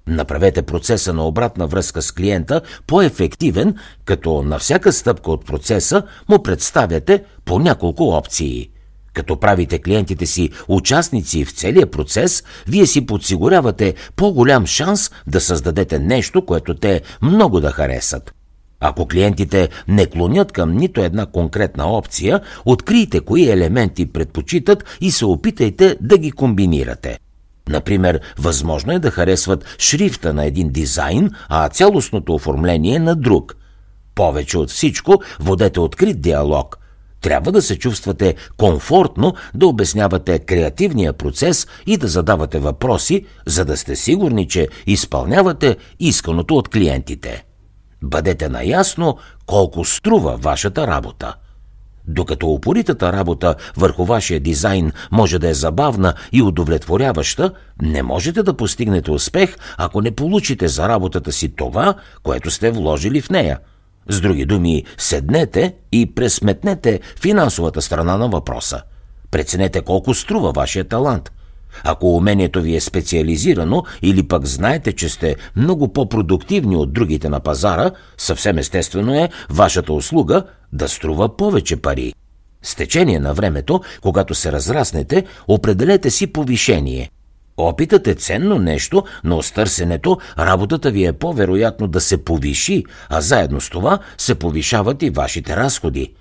Направете 0.07 0.61
процеса 0.61 1.13
на 1.13 1.27
обратна 1.27 1.67
връзка 1.67 2.01
с 2.01 2.11
клиента 2.11 2.61
по-ефективен, 2.87 3.75
като 4.05 4.43
на 4.43 4.59
всяка 4.59 4.93
стъпка 4.93 5.31
от 5.31 5.45
процеса 5.45 6.03
му 6.29 6.43
представяте 6.43 7.23
по 7.45 7.59
няколко 7.59 8.03
опции. 8.03 8.69
Като 9.13 9.39
правите 9.39 9.79
клиентите 9.79 10.25
си 10.25 10.49
участници 10.67 11.45
в 11.45 11.51
целия 11.51 11.91
процес, 11.91 12.43
вие 12.67 12.85
си 12.85 13.05
подсигурявате 13.05 13.95
по-голям 14.15 14.65
шанс 14.65 15.11
да 15.27 15.41
създадете 15.41 15.99
нещо, 15.99 16.45
което 16.45 16.75
те 16.75 17.01
много 17.21 17.59
да 17.59 17.71
харесат. 17.71 18.36
Ако 18.79 19.07
клиентите 19.07 19.69
не 19.87 20.05
клонят 20.05 20.51
към 20.51 20.77
нито 20.77 21.01
една 21.01 21.25
конкретна 21.25 21.85
опция, 21.85 22.41
открийте 22.65 23.19
кои 23.19 23.49
елементи 23.49 24.05
предпочитат 24.05 24.83
и 25.01 25.11
се 25.11 25.25
опитайте 25.25 25.97
да 26.01 26.17
ги 26.17 26.31
комбинирате. 26.31 27.19
Например, 27.69 28.19
възможно 28.37 28.93
е 28.93 28.99
да 28.99 29.11
харесват 29.11 29.65
шрифта 29.79 30.33
на 30.33 30.45
един 30.45 30.69
дизайн, 30.69 31.31
а 31.49 31.69
цялостното 31.69 32.35
оформление 32.35 32.99
на 32.99 33.15
друг. 33.15 33.55
Повече 34.15 34.57
от 34.57 34.69
всичко, 34.69 35.21
водете 35.39 35.79
открит 35.79 36.21
диалог. 36.21 36.79
Трябва 37.21 37.51
да 37.51 37.61
се 37.61 37.79
чувствате 37.79 38.35
комфортно 38.57 39.33
да 39.53 39.67
обяснявате 39.67 40.39
креативния 40.39 41.13
процес 41.13 41.67
и 41.85 41.97
да 41.97 42.07
задавате 42.07 42.59
въпроси, 42.59 43.25
за 43.45 43.65
да 43.65 43.77
сте 43.77 43.95
сигурни, 43.95 44.47
че 44.47 44.67
изпълнявате 44.87 45.77
исканото 45.99 46.55
от 46.55 46.69
клиентите. 46.69 47.46
Бъдете 48.01 48.49
наясно 48.49 49.17
колко 49.45 49.85
струва 49.85 50.37
вашата 50.37 50.87
работа. 50.87 51.35
Докато 52.07 52.47
упоритата 52.47 53.13
работа 53.13 53.55
върху 53.77 54.05
вашия 54.05 54.39
дизайн 54.39 54.91
може 55.11 55.39
да 55.39 55.49
е 55.49 55.53
забавна 55.53 56.13
и 56.31 56.41
удовлетворяваща, 56.41 57.53
не 57.81 58.03
можете 58.03 58.43
да 58.43 58.53
постигнете 58.53 59.11
успех, 59.11 59.55
ако 59.77 60.01
не 60.01 60.11
получите 60.11 60.67
за 60.67 60.89
работата 60.89 61.31
си 61.31 61.55
това, 61.55 61.93
което 62.23 62.51
сте 62.51 62.71
вложили 62.71 63.21
в 63.21 63.29
нея. 63.29 63.59
С 64.09 64.21
други 64.21 64.45
думи, 64.45 64.83
седнете 64.97 65.75
и 65.91 66.15
пресметнете 66.15 66.99
финансовата 67.21 67.81
страна 67.81 68.17
на 68.17 68.27
въпроса. 68.27 68.81
Преценете 69.31 69.81
колко 69.81 70.13
струва 70.13 70.51
вашия 70.51 70.87
талант. 70.87 71.31
Ако 71.83 72.15
умението 72.15 72.61
ви 72.61 72.75
е 72.75 72.81
специализирано 72.81 73.83
или 74.01 74.27
пък 74.27 74.45
знаете, 74.45 74.93
че 74.93 75.09
сте 75.09 75.35
много 75.55 75.93
по-продуктивни 75.93 76.75
от 76.75 76.93
другите 76.93 77.29
на 77.29 77.39
пазара, 77.39 77.91
съвсем 78.17 78.57
естествено 78.57 79.15
е 79.15 79.29
вашата 79.49 79.93
услуга 79.93 80.43
да 80.73 80.89
струва 80.89 81.37
повече 81.37 81.75
пари. 81.75 82.13
С 82.61 82.75
течение 82.75 83.19
на 83.19 83.33
времето, 83.33 83.81
когато 84.01 84.35
се 84.35 84.51
разраснете, 84.51 85.23
определете 85.47 86.09
си 86.09 86.27
повишение. 86.27 87.09
Опитът 87.57 88.07
е 88.07 88.13
ценно 88.13 88.59
нещо, 88.59 89.03
но 89.23 89.41
с 89.41 89.51
търсенето 89.51 90.17
работата 90.39 90.91
ви 90.91 91.05
е 91.05 91.13
по-вероятно 91.13 91.87
да 91.87 92.01
се 92.01 92.23
повиши, 92.23 92.83
а 93.09 93.21
заедно 93.21 93.61
с 93.61 93.69
това 93.69 93.99
се 94.17 94.35
повишават 94.35 95.03
и 95.03 95.09
вашите 95.09 95.55
разходи. 95.55 96.13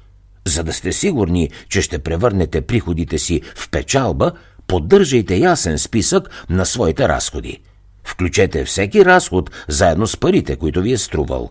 За 0.46 0.64
да 0.64 0.72
сте 0.72 0.92
сигурни, 0.92 1.50
че 1.68 1.82
ще 1.82 1.98
превърнете 1.98 2.60
приходите 2.60 3.18
си 3.18 3.40
в 3.56 3.70
печалба, 3.70 4.32
поддържайте 4.66 5.36
ясен 5.36 5.78
списък 5.78 6.46
на 6.50 6.66
своите 6.66 7.08
разходи. 7.08 7.60
Включете 8.04 8.64
всеки 8.64 9.04
разход 9.04 9.50
заедно 9.68 10.06
с 10.06 10.16
парите, 10.16 10.56
които 10.56 10.82
ви 10.82 10.92
е 10.92 10.98
струвал. 10.98 11.50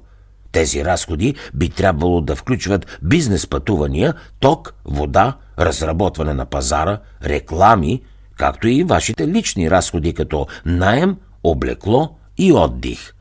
Тези 0.51 0.85
разходи 0.85 1.35
би 1.53 1.69
трябвало 1.69 2.21
да 2.21 2.35
включват 2.35 2.99
бизнес 3.03 3.47
пътувания, 3.47 4.13
ток, 4.39 4.73
вода, 4.85 5.37
разработване 5.59 6.33
на 6.33 6.45
пазара, 6.45 6.99
реклами, 7.23 8.01
както 8.37 8.67
и 8.67 8.83
вашите 8.83 9.27
лични 9.27 9.71
разходи 9.71 10.13
като 10.13 10.47
наем, 10.65 11.17
облекло 11.43 12.17
и 12.37 12.53
отдих. 12.53 13.13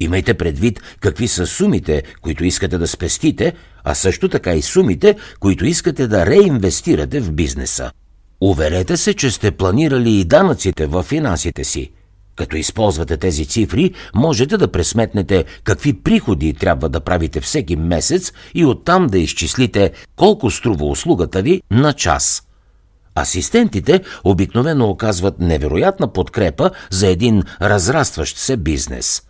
Имайте 0.00 0.34
предвид 0.34 0.80
какви 1.00 1.28
са 1.28 1.46
сумите, 1.46 2.02
които 2.22 2.44
искате 2.44 2.78
да 2.78 2.86
спестите, 2.86 3.54
а 3.84 3.94
също 3.94 4.28
така 4.28 4.54
и 4.54 4.62
сумите, 4.62 5.16
които 5.40 5.66
искате 5.66 6.06
да 6.06 6.26
реинвестирате 6.26 7.20
в 7.20 7.32
бизнеса. 7.32 7.90
Уверете 8.40 8.96
се, 8.96 9.14
че 9.14 9.30
сте 9.30 9.50
планирали 9.50 10.10
и 10.10 10.24
данъците 10.24 10.86
в 10.86 11.02
финансите 11.02 11.64
си. 11.64 11.92
Като 12.36 12.56
използвате 12.56 13.16
тези 13.16 13.46
цифри, 13.46 13.94
можете 14.14 14.56
да 14.56 14.72
пресметнете 14.72 15.44
какви 15.64 15.92
приходи 16.02 16.54
трябва 16.54 16.88
да 16.88 17.00
правите 17.00 17.40
всеки 17.40 17.76
месец 17.76 18.32
и 18.54 18.64
оттам 18.64 19.06
да 19.06 19.18
изчислите 19.18 19.92
колко 20.16 20.50
струва 20.50 20.86
услугата 20.86 21.42
ви 21.42 21.62
на 21.70 21.92
час. 21.92 22.42
Асистентите 23.14 24.00
обикновено 24.24 24.90
оказват 24.90 25.40
невероятна 25.40 26.12
подкрепа 26.12 26.70
за 26.90 27.06
един 27.06 27.42
разрастващ 27.62 28.36
се 28.36 28.56
бизнес. 28.56 29.22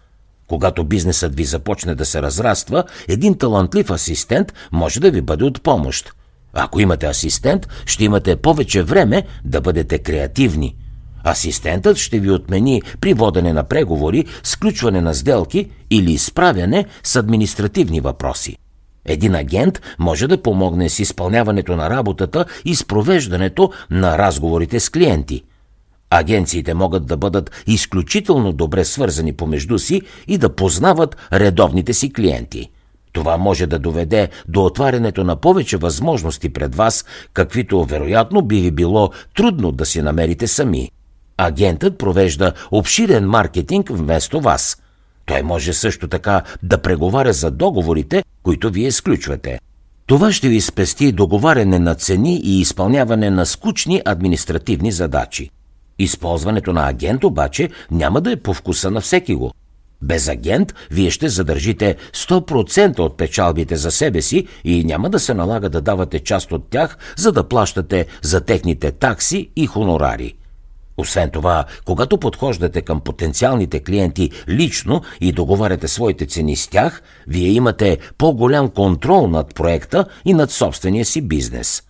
Когато 0.47 0.85
бизнесът 0.85 1.37
ви 1.37 1.45
започне 1.45 1.95
да 1.95 2.05
се 2.05 2.23
разраства, 2.23 2.85
един 3.09 3.39
талантлив 3.39 3.91
асистент 3.91 4.53
може 4.73 5.01
да 5.01 5.11
ви 5.11 5.21
бъде 5.21 5.45
от 5.45 5.63
помощ. 5.63 6.16
Ако 6.59 6.81
имате 6.81 7.07
асистент, 7.07 7.69
ще 7.87 8.05
имате 8.05 8.37
повече 8.37 8.83
време 8.83 9.23
да 9.45 9.61
бъдете 9.61 9.99
креативни. 9.99 10.77
Асистентът 11.27 11.97
ще 11.97 12.19
ви 12.21 12.31
отмени 12.31 12.83
при 13.01 13.15
водене 13.15 13.53
на 13.53 13.65
преговори, 13.65 14.25
сключване 14.43 15.01
на 15.01 15.15
сделки 15.15 15.71
или 15.91 16.19
справяне 16.19 16.85
с 17.03 17.17
административни 17.17 18.01
въпроси. 18.01 18.57
Един 19.05 19.35
агент 19.35 19.81
може 19.99 20.27
да 20.27 20.43
помогне 20.43 20.89
с 20.89 20.99
изпълняването 20.99 21.77
на 21.77 21.91
работата 21.91 22.45
и 22.65 22.75
с 22.75 22.85
провеждането 22.85 23.73
на 23.91 24.19
разговорите 24.19 24.81
с 24.81 24.91
клиенти. 24.91 25.43
Агенциите 26.11 26.75
могат 26.75 27.07
да 27.07 27.17
бъдат 27.17 27.51
изключително 27.67 28.53
добре 28.53 28.85
свързани 28.85 29.33
помежду 29.33 29.79
си 29.79 30.03
и 30.29 30.39
да 30.39 30.55
познават 30.55 31.17
редовните 31.33 31.93
си 31.93 32.13
клиенти. 32.13 32.71
Това 33.17 33.37
може 33.37 33.67
да 33.67 33.79
доведе 33.79 34.29
до 34.49 34.65
отварянето 34.65 35.25
на 35.25 35.37
повече 35.37 35.77
възможности 35.77 36.53
пред 36.53 36.75
вас, 36.75 37.05
каквито 37.33 37.85
вероятно 37.85 38.43
би 38.43 38.61
ви 38.61 38.71
било 38.71 39.11
трудно 39.37 39.73
да 39.73 39.87
си 39.87 40.03
намерите 40.03 40.47
сами. 40.47 40.91
Агентът 41.37 41.99
провежда 41.99 42.53
обширен 42.71 43.29
маркетинг 43.29 43.89
вместо 43.91 44.41
вас. 44.41 44.83
Той 45.27 45.43
може 45.43 45.73
също 45.73 46.09
така 46.09 46.43
да 46.63 46.79
преговаря 46.79 47.33
за 47.33 47.51
договорите, 47.51 48.25
които 48.43 48.71
вие 48.71 48.93
сключвате. 48.93 49.59
Това 50.07 50.33
ще 50.33 50.49
ви 50.49 50.61
спести 50.61 51.13
договаряне 51.13 51.79
на 51.79 51.95
цени 51.95 52.41
и 52.45 52.61
изпълняване 52.61 53.31
на 53.31 53.47
скучни 53.47 54.03
административни 54.05 54.93
задачи. 54.93 55.51
Използването 55.99 56.73
на 56.73 56.89
агент 56.89 57.25
обаче 57.25 57.71
няма 57.91 58.21
да 58.21 58.33
е 58.33 58.37
по 58.37 58.55
вкуса 58.55 58.91
на 58.91 59.01
всеки 59.01 59.35
го. 59.35 59.53
Без 60.03 60.29
агент 60.29 60.75
вие 60.91 61.11
ще 61.11 61.29
задържите 61.29 61.97
100% 62.13 62.99
от 62.99 63.17
печалбите 63.17 63.77
за 63.77 63.91
себе 63.91 64.23
си 64.23 64.47
и 64.65 64.85
няма 64.85 65.11
да 65.11 65.19
се 65.19 65.35
налага 65.35 65.69
да 65.69 65.81
давате 65.81 66.19
част 66.19 66.53
от 66.53 66.71
тях, 66.71 66.99
за 67.17 67.33
да 67.33 67.49
плащате 67.49 68.07
за 68.23 68.41
техните 68.41 68.91
такси 68.91 69.51
и 69.57 69.67
хонорари. 69.67 70.35
Освен 70.97 71.31
това, 71.31 71.65
когато 71.85 72.19
подхождате 72.19 72.83
към 72.83 73.01
потенциалните 73.01 73.81
клиенти 73.81 74.31
лично 74.49 75.03
и 75.21 75.33
договаряте 75.33 75.89
своите 75.89 76.27
цени 76.27 76.57
с 76.57 76.69
тях, 76.69 77.03
вие 77.29 77.49
имате 77.49 77.99
по-голям 78.19 78.69
контрол 78.69 79.29
над 79.29 79.55
проекта 79.55 80.05
и 80.25 80.35
над 80.35 80.51
собствения 80.51 81.05
си 81.05 81.21
бизнес. 81.21 81.83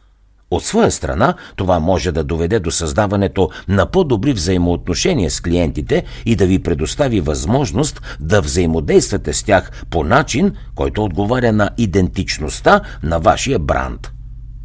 От 0.50 0.64
своя 0.64 0.90
страна, 0.90 1.34
това 1.56 1.80
може 1.80 2.12
да 2.12 2.24
доведе 2.24 2.60
до 2.60 2.70
създаването 2.70 3.50
на 3.68 3.86
по-добри 3.86 4.32
взаимоотношения 4.32 5.30
с 5.30 5.40
клиентите 5.40 6.04
и 6.26 6.36
да 6.36 6.46
ви 6.46 6.58
предостави 6.58 7.20
възможност 7.20 8.16
да 8.20 8.40
взаимодействате 8.40 9.32
с 9.32 9.42
тях 9.42 9.84
по 9.90 10.04
начин, 10.04 10.52
който 10.74 11.04
отговаря 11.04 11.52
на 11.52 11.70
идентичността 11.78 12.80
на 13.02 13.18
вашия 13.18 13.58
бранд. 13.58 14.12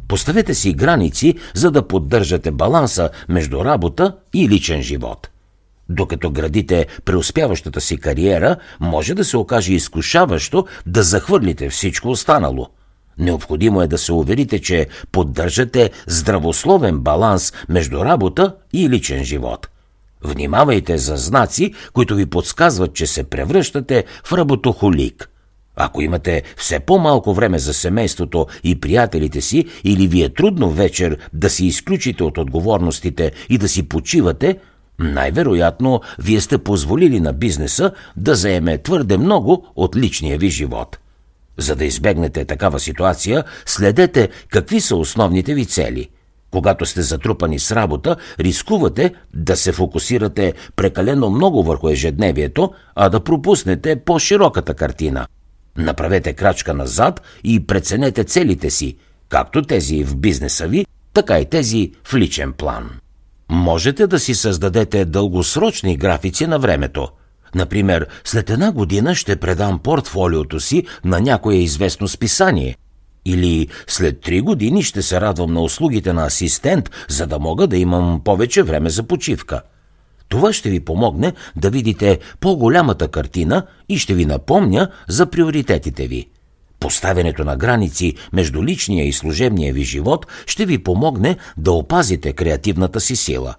Поставете 0.08 0.54
си 0.54 0.72
граници, 0.72 1.34
за 1.54 1.70
да 1.70 1.88
поддържате 1.88 2.50
баланса 2.50 3.10
между 3.28 3.64
работа 3.64 4.16
и 4.34 4.48
личен 4.48 4.82
живот. 4.82 5.28
Докато 5.88 6.30
градите 6.30 6.86
преуспяващата 7.04 7.80
си 7.80 7.96
кариера, 7.96 8.56
може 8.80 9.14
да 9.14 9.24
се 9.24 9.36
окаже 9.36 9.74
изкушаващо 9.74 10.66
да 10.86 11.02
захвърлите 11.02 11.70
всичко 11.70 12.10
останало. 12.10 12.68
Необходимо 13.18 13.82
е 13.82 13.86
да 13.86 13.98
се 13.98 14.12
уверите, 14.12 14.58
че 14.58 14.86
поддържате 15.12 15.90
здравословен 16.06 16.98
баланс 16.98 17.52
между 17.68 18.04
работа 18.04 18.54
и 18.72 18.88
личен 18.88 19.24
живот. 19.24 19.68
Внимавайте 20.24 20.98
за 20.98 21.16
знаци, 21.16 21.74
които 21.92 22.14
ви 22.14 22.26
подсказват, 22.26 22.94
че 22.94 23.06
се 23.06 23.24
превръщате 23.24 24.04
в 24.24 24.32
работохолик– 24.32 25.28
ако 25.76 26.02
имате 26.02 26.42
все 26.56 26.80
по-малко 26.80 27.34
време 27.34 27.58
за 27.58 27.74
семейството 27.74 28.46
и 28.64 28.80
приятелите 28.80 29.40
си, 29.40 29.64
или 29.84 30.06
ви 30.06 30.22
е 30.22 30.28
трудно 30.28 30.70
вечер 30.70 31.18
да 31.32 31.50
си 31.50 31.66
изключите 31.66 32.24
от 32.24 32.38
отговорностите 32.38 33.32
и 33.48 33.58
да 33.58 33.68
си 33.68 33.88
почивате, 33.88 34.58
най-вероятно 34.98 36.00
вие 36.18 36.40
сте 36.40 36.58
позволили 36.58 37.20
на 37.20 37.32
бизнеса 37.32 37.92
да 38.16 38.34
заеме 38.34 38.78
твърде 38.78 39.16
много 39.18 39.66
от 39.76 39.96
личния 39.96 40.38
ви 40.38 40.50
живот. 40.50 40.98
За 41.58 41.76
да 41.76 41.84
избегнете 41.84 42.44
такава 42.44 42.80
ситуация, 42.80 43.44
следете 43.66 44.28
какви 44.50 44.80
са 44.80 44.96
основните 44.96 45.54
ви 45.54 45.66
цели. 45.66 46.08
Когато 46.50 46.86
сте 46.86 47.02
затрупани 47.02 47.58
с 47.58 47.72
работа, 47.72 48.16
рискувате 48.40 49.14
да 49.34 49.56
се 49.56 49.72
фокусирате 49.72 50.54
прекалено 50.76 51.30
много 51.30 51.62
върху 51.62 51.88
ежедневието, 51.88 52.72
а 52.94 53.08
да 53.08 53.20
пропуснете 53.20 53.96
по-широката 53.96 54.74
картина– 54.74 55.26
Направете 55.76 56.32
крачка 56.32 56.74
назад 56.74 57.22
и 57.44 57.66
преценете 57.66 58.24
целите 58.24 58.70
си, 58.70 58.96
както 59.28 59.62
тези 59.62 60.04
в 60.04 60.16
бизнеса 60.16 60.66
ви, 60.66 60.86
така 61.12 61.40
и 61.40 61.44
тези 61.44 61.92
в 62.04 62.14
личен 62.14 62.52
план. 62.52 62.90
Можете 63.50 64.06
да 64.06 64.18
си 64.18 64.34
създадете 64.34 65.04
дългосрочни 65.04 65.96
графици 65.96 66.46
на 66.46 66.58
времето. 66.58 67.08
Например, 67.54 68.06
след 68.24 68.50
една 68.50 68.72
година 68.72 69.14
ще 69.14 69.36
предам 69.36 69.78
портфолиото 69.78 70.60
си 70.60 70.84
на 71.04 71.20
някое 71.20 71.54
известно 71.54 72.08
списание. 72.08 72.76
Или 73.24 73.68
след 73.86 74.20
три 74.20 74.40
години 74.40 74.82
ще 74.82 75.02
се 75.02 75.20
радвам 75.20 75.52
на 75.52 75.60
услугите 75.60 76.12
на 76.12 76.26
асистент, 76.26 76.90
за 77.08 77.26
да 77.26 77.38
мога 77.38 77.66
да 77.66 77.76
имам 77.76 78.20
повече 78.24 78.62
време 78.62 78.90
за 78.90 79.02
почивка– 79.02 79.62
това 80.32 80.52
ще 80.52 80.70
ви 80.70 80.80
помогне 80.80 81.32
да 81.56 81.70
видите 81.70 82.18
по-голямата 82.40 83.08
картина 83.08 83.66
и 83.88 83.98
ще 83.98 84.14
ви 84.14 84.26
напомня 84.26 84.88
за 85.08 85.26
приоритетите 85.26 86.06
ви. 86.06 86.28
Поставянето 86.80 87.44
на 87.44 87.56
граници 87.56 88.14
между 88.32 88.64
личния 88.64 89.08
и 89.08 89.12
служебния 89.12 89.72
ви 89.72 89.84
живот 89.84 90.26
ще 90.46 90.66
ви 90.66 90.78
помогне 90.78 91.36
да 91.56 91.72
опазите 91.72 92.32
креативната 92.32 93.00
си 93.00 93.16
сила. 93.16 93.54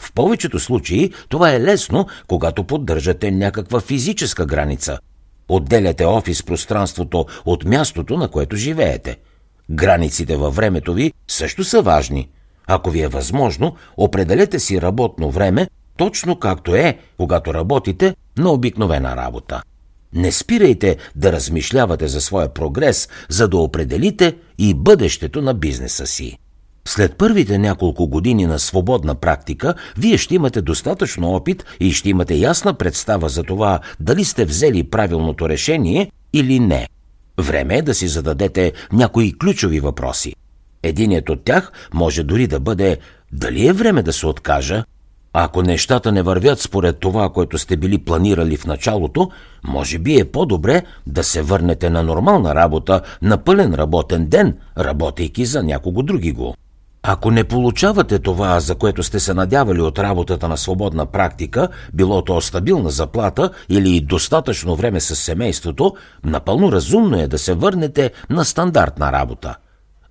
В 0.00 0.12
повечето 0.12 0.58
случаи 0.58 1.12
това 1.28 1.52
е 1.52 1.60
лесно, 1.60 2.06
когато 2.26 2.64
поддържате 2.64 3.30
някаква 3.30 3.80
физическа 3.80 4.46
граница. 4.46 4.98
Отделяте 5.48 6.04
офис 6.04 6.42
пространството 6.42 7.26
от 7.44 7.64
мястото, 7.64 8.16
на 8.16 8.28
което 8.28 8.56
живеете. 8.56 9.16
Границите 9.70 10.36
във 10.36 10.56
времето 10.56 10.94
ви 10.94 11.12
също 11.28 11.64
са 11.64 11.82
важни. 11.82 12.28
Ако 12.66 12.90
ви 12.90 13.00
е 13.00 13.08
възможно, 13.08 13.76
определете 13.96 14.58
си 14.58 14.82
работно 14.82 15.30
време, 15.30 15.68
точно 15.96 16.38
както 16.38 16.74
е, 16.74 16.98
когато 17.16 17.54
работите 17.54 18.16
на 18.38 18.50
обикновена 18.50 19.16
работа. 19.16 19.62
Не 20.14 20.32
спирайте 20.32 20.96
да 21.16 21.32
размишлявате 21.32 22.08
за 22.08 22.20
своя 22.20 22.54
прогрес, 22.54 23.08
за 23.28 23.48
да 23.48 23.56
определите 23.56 24.36
и 24.58 24.74
бъдещето 24.74 25.42
на 25.42 25.54
бизнеса 25.54 26.06
си. 26.06 26.38
След 26.84 27.16
първите 27.16 27.58
няколко 27.58 28.06
години 28.06 28.46
на 28.46 28.58
свободна 28.58 29.14
практика, 29.14 29.74
вие 29.98 30.18
ще 30.18 30.34
имате 30.34 30.62
достатъчно 30.62 31.34
опит 31.34 31.64
и 31.80 31.92
ще 31.92 32.08
имате 32.08 32.34
ясна 32.34 32.74
представа 32.74 33.28
за 33.28 33.42
това 33.42 33.80
дали 34.00 34.24
сте 34.24 34.44
взели 34.44 34.84
правилното 34.84 35.48
решение 35.48 36.10
или 36.32 36.60
не. 36.60 36.88
Време 37.38 37.76
е 37.76 37.82
да 37.82 37.94
си 37.94 38.08
зададете 38.08 38.72
някои 38.92 39.38
ключови 39.38 39.80
въпроси. 39.80 40.34
Единият 40.82 41.30
от 41.30 41.44
тях 41.44 41.72
може 41.94 42.22
дори 42.22 42.46
да 42.46 42.60
бъде 42.60 42.98
дали 43.32 43.66
е 43.66 43.72
време 43.72 44.02
да 44.02 44.12
се 44.12 44.26
откажа 44.26 44.84
ако 45.32 45.62
нещата 45.62 46.12
не 46.12 46.22
вървят 46.22 46.60
според 46.60 46.98
това, 46.98 47.28
което 47.28 47.58
сте 47.58 47.76
били 47.76 47.98
планирали 47.98 48.56
в 48.56 48.66
началото, 48.66 49.30
може 49.64 49.98
би 49.98 50.20
е 50.20 50.24
по-добре 50.24 50.82
да 51.06 51.24
се 51.24 51.42
върнете 51.42 51.90
на 51.90 52.02
нормална 52.02 52.54
работа, 52.54 53.00
на 53.22 53.44
пълен 53.44 53.74
работен 53.74 54.26
ден, 54.26 54.56
работейки 54.78 55.44
за 55.44 55.62
някого 55.62 56.02
други 56.02 56.32
го. 56.32 56.54
Ако 57.02 57.30
не 57.30 57.44
получавате 57.44 58.18
това, 58.18 58.60
за 58.60 58.74
което 58.74 59.02
сте 59.02 59.20
се 59.20 59.34
надявали 59.34 59.80
от 59.80 59.98
работата 59.98 60.48
на 60.48 60.56
свободна 60.56 61.06
практика, 61.06 61.68
било 61.94 62.22
то 62.22 62.40
стабилна 62.40 62.90
заплата 62.90 63.50
или 63.68 64.00
достатъчно 64.00 64.76
време 64.76 65.00
с 65.00 65.16
семейството, 65.16 65.94
напълно 66.24 66.72
разумно 66.72 67.20
е 67.20 67.28
да 67.28 67.38
се 67.38 67.54
върнете 67.54 68.10
на 68.30 68.44
стандартна 68.44 69.12
работа. 69.12 69.56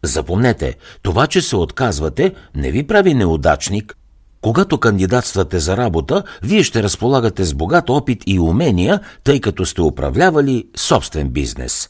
Запомнете, 0.04 0.78
това, 1.02 1.28
че 1.28 1.42
се 1.42 1.56
отказвате, 1.56 2.34
не 2.56 2.72
ви 2.72 2.88
прави 2.88 3.14
неудачник, 3.14 3.96
когато 4.42 4.78
кандидатствате 4.78 5.60
за 5.60 5.78
работа, 5.78 6.24
вие 6.44 6.64
ще 6.64 6.84
разполагате 6.84 7.44
с 7.44 7.54
богат 7.54 7.90
опит 7.90 8.24
и 8.28 8.40
умения, 8.40 9.00
тъй 9.24 9.42
като 9.42 9.66
сте 9.66 9.82
управлявали 9.82 10.66
собствен 10.76 11.30
бизнес. 11.30 11.90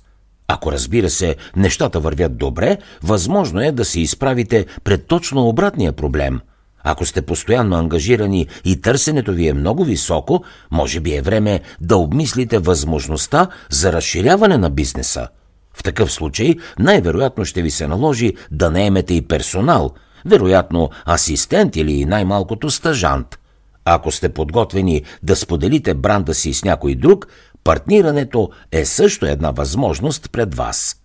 Ако 0.52 0.72
разбира 0.72 1.10
се, 1.10 1.36
нещата 1.56 2.00
вървят 2.00 2.38
добре, 2.38 2.78
възможно 3.04 3.62
е 3.62 3.72
да 3.72 3.86
се 3.86 4.00
изправите 4.00 4.66
пред 4.84 5.08
точно 5.08 5.48
обратния 5.48 5.94
проблем. 5.94 6.40
Ако 6.84 7.06
сте 7.06 7.22
постоянно 7.22 7.76
ангажирани 7.76 8.48
и 8.66 8.82
търсенето 8.82 9.32
ви 9.32 9.48
е 9.48 9.54
много 9.54 9.84
високо, 9.84 10.44
може 10.72 11.00
би 11.00 11.16
е 11.16 11.22
време 11.22 11.60
да 11.82 11.98
обмислите 11.98 12.60
възможността 12.60 13.48
за 13.70 13.94
разширяване 13.94 14.58
на 14.58 14.70
бизнеса. 14.70 15.28
В 15.74 15.84
такъв 15.84 16.12
случай 16.12 16.56
най-вероятно 16.80 17.46
ще 17.46 17.62
ви 17.62 17.72
се 17.72 17.88
наложи 17.88 18.34
да 18.52 18.72
наемете 18.72 19.14
и 19.14 19.22
персонал– 19.22 19.92
вероятно 20.26 20.90
асистент 21.08 21.76
или 21.76 22.06
най-малкото 22.06 22.70
стажант. 22.70 23.40
Ако 23.86 24.12
сте 24.12 24.30
подготвени 24.30 25.04
да 25.24 25.36
споделите 25.36 25.94
бранда 25.94 26.34
си 26.34 26.54
с 26.54 26.64
някой 26.64 26.96
друг, 26.96 27.28
партнирането 27.70 28.50
е 28.72 28.86
също 28.86 29.26
една 29.26 29.52
възможност 29.52 30.32
пред 30.32 30.56
вас. 30.56 30.96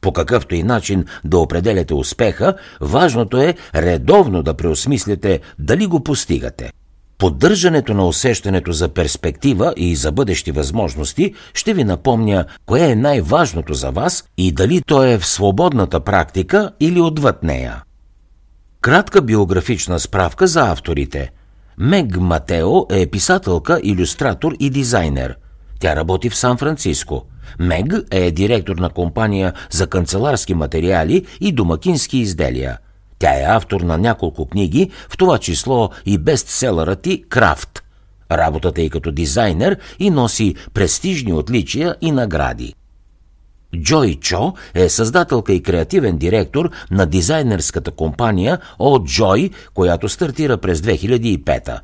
По 0.00 0.12
какъвто 0.12 0.54
и 0.54 0.62
начин 0.62 1.04
да 1.24 1.38
определяте 1.38 1.94
успеха, 1.94 2.54
важното 2.80 3.36
е 3.40 3.54
редовно 3.74 4.42
да 4.42 4.54
преосмислите 4.54 5.40
дали 5.58 5.86
го 5.86 6.04
постигате. 6.04 6.72
Поддържането 7.18 7.94
на 7.94 8.06
усещането 8.06 8.72
за 8.72 8.88
перспектива 8.88 9.74
и 9.76 9.96
за 9.96 10.12
бъдещи 10.12 10.52
възможности 10.52 11.34
ще 11.54 11.74
ви 11.74 11.84
напомня 11.84 12.44
кое 12.66 12.90
е 12.90 12.96
най-важното 12.96 13.74
за 13.74 13.90
вас 13.90 14.24
и 14.38 14.52
дали 14.52 14.82
то 14.86 15.04
е 15.04 15.18
в 15.18 15.26
свободната 15.26 16.00
практика 16.00 16.70
или 16.80 17.00
отвъд 17.00 17.42
нея. 17.42 17.82
Кратка 18.80 19.22
биографична 19.22 20.00
справка 20.00 20.46
за 20.46 20.70
авторите. 20.70 21.30
Мег 21.78 22.16
Матео 22.16 22.86
е 22.90 23.06
писателка, 23.06 23.80
иллюстратор 23.82 24.52
и 24.60 24.70
дизайнер. 24.70 25.36
Тя 25.80 25.96
работи 25.96 26.30
в 26.30 26.36
Сан-Франциско. 26.36 27.24
Мег 27.58 27.94
е 28.10 28.30
директор 28.30 28.76
на 28.76 28.90
компания 28.90 29.52
за 29.70 29.86
канцеларски 29.86 30.54
материали 30.54 31.26
и 31.40 31.52
домакински 31.52 32.18
изделия. 32.18 32.78
Тя 33.18 33.40
е 33.40 33.44
автор 33.44 33.80
на 33.80 33.98
няколко 33.98 34.46
книги, 34.46 34.90
в 35.08 35.16
това 35.16 35.38
число 35.38 35.90
и 36.06 36.18
бестселъра 36.18 36.96
ти 36.96 37.24
«Крафт». 37.28 37.82
Работата 38.32 38.82
е 38.82 38.88
като 38.88 39.12
дизайнер 39.12 39.78
и 39.98 40.10
носи 40.10 40.54
престижни 40.74 41.32
отличия 41.32 41.96
и 42.00 42.12
награди. 42.12 42.74
Джой 43.76 44.14
Чо 44.14 44.52
е 44.74 44.88
създателка 44.88 45.52
и 45.52 45.62
креативен 45.62 46.18
директор 46.18 46.70
на 46.90 47.06
дизайнерската 47.06 47.90
компания 47.90 48.58
О 48.78 48.98
Джой, 48.98 49.50
която 49.74 50.08
стартира 50.08 50.56
през 50.56 50.80
2005 50.80 51.80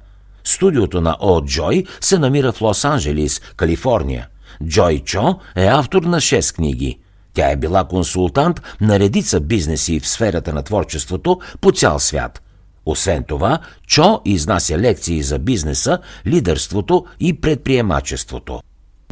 Студиото 0.47 1.01
на 1.01 1.17
О 1.21 1.43
Джой 1.43 1.85
се 2.01 2.19
намира 2.19 2.53
в 2.53 2.61
Лос-Анджелис, 2.61 3.43
Калифорния. 3.57 4.29
Джой 4.65 4.99
Чо 4.99 5.39
е 5.57 5.67
автор 5.67 6.03
на 6.03 6.21
6 6.21 6.55
книги. 6.55 6.99
Тя 7.35 7.51
е 7.51 7.57
била 7.57 7.85
консултант 7.85 8.63
на 8.81 8.99
редица 8.99 9.41
бизнеси 9.41 10.01
в 10.01 10.09
сферата 10.09 10.53
на 10.53 10.63
творчеството 10.63 11.41
по 11.61 11.73
цял 11.73 11.99
свят. 11.99 12.43
Освен 12.87 13.25
това, 13.25 13.59
Чо 13.87 14.21
изнася 14.25 14.79
лекции 14.79 15.23
за 15.23 15.39
бизнеса, 15.39 15.99
лидерството 16.27 17.07
и 17.21 17.41
предприемачеството. 17.41 18.61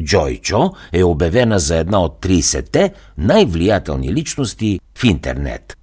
Джой 0.03 0.39
Чо 0.43 0.71
е 0.93 1.03
обявена 1.03 1.59
за 1.59 1.77
една 1.77 2.01
от 2.01 2.21
30-те 2.21 2.93
най-влиятелни 3.17 4.13
личности 4.13 4.79
в 4.97 5.03
интернет. 5.03 5.77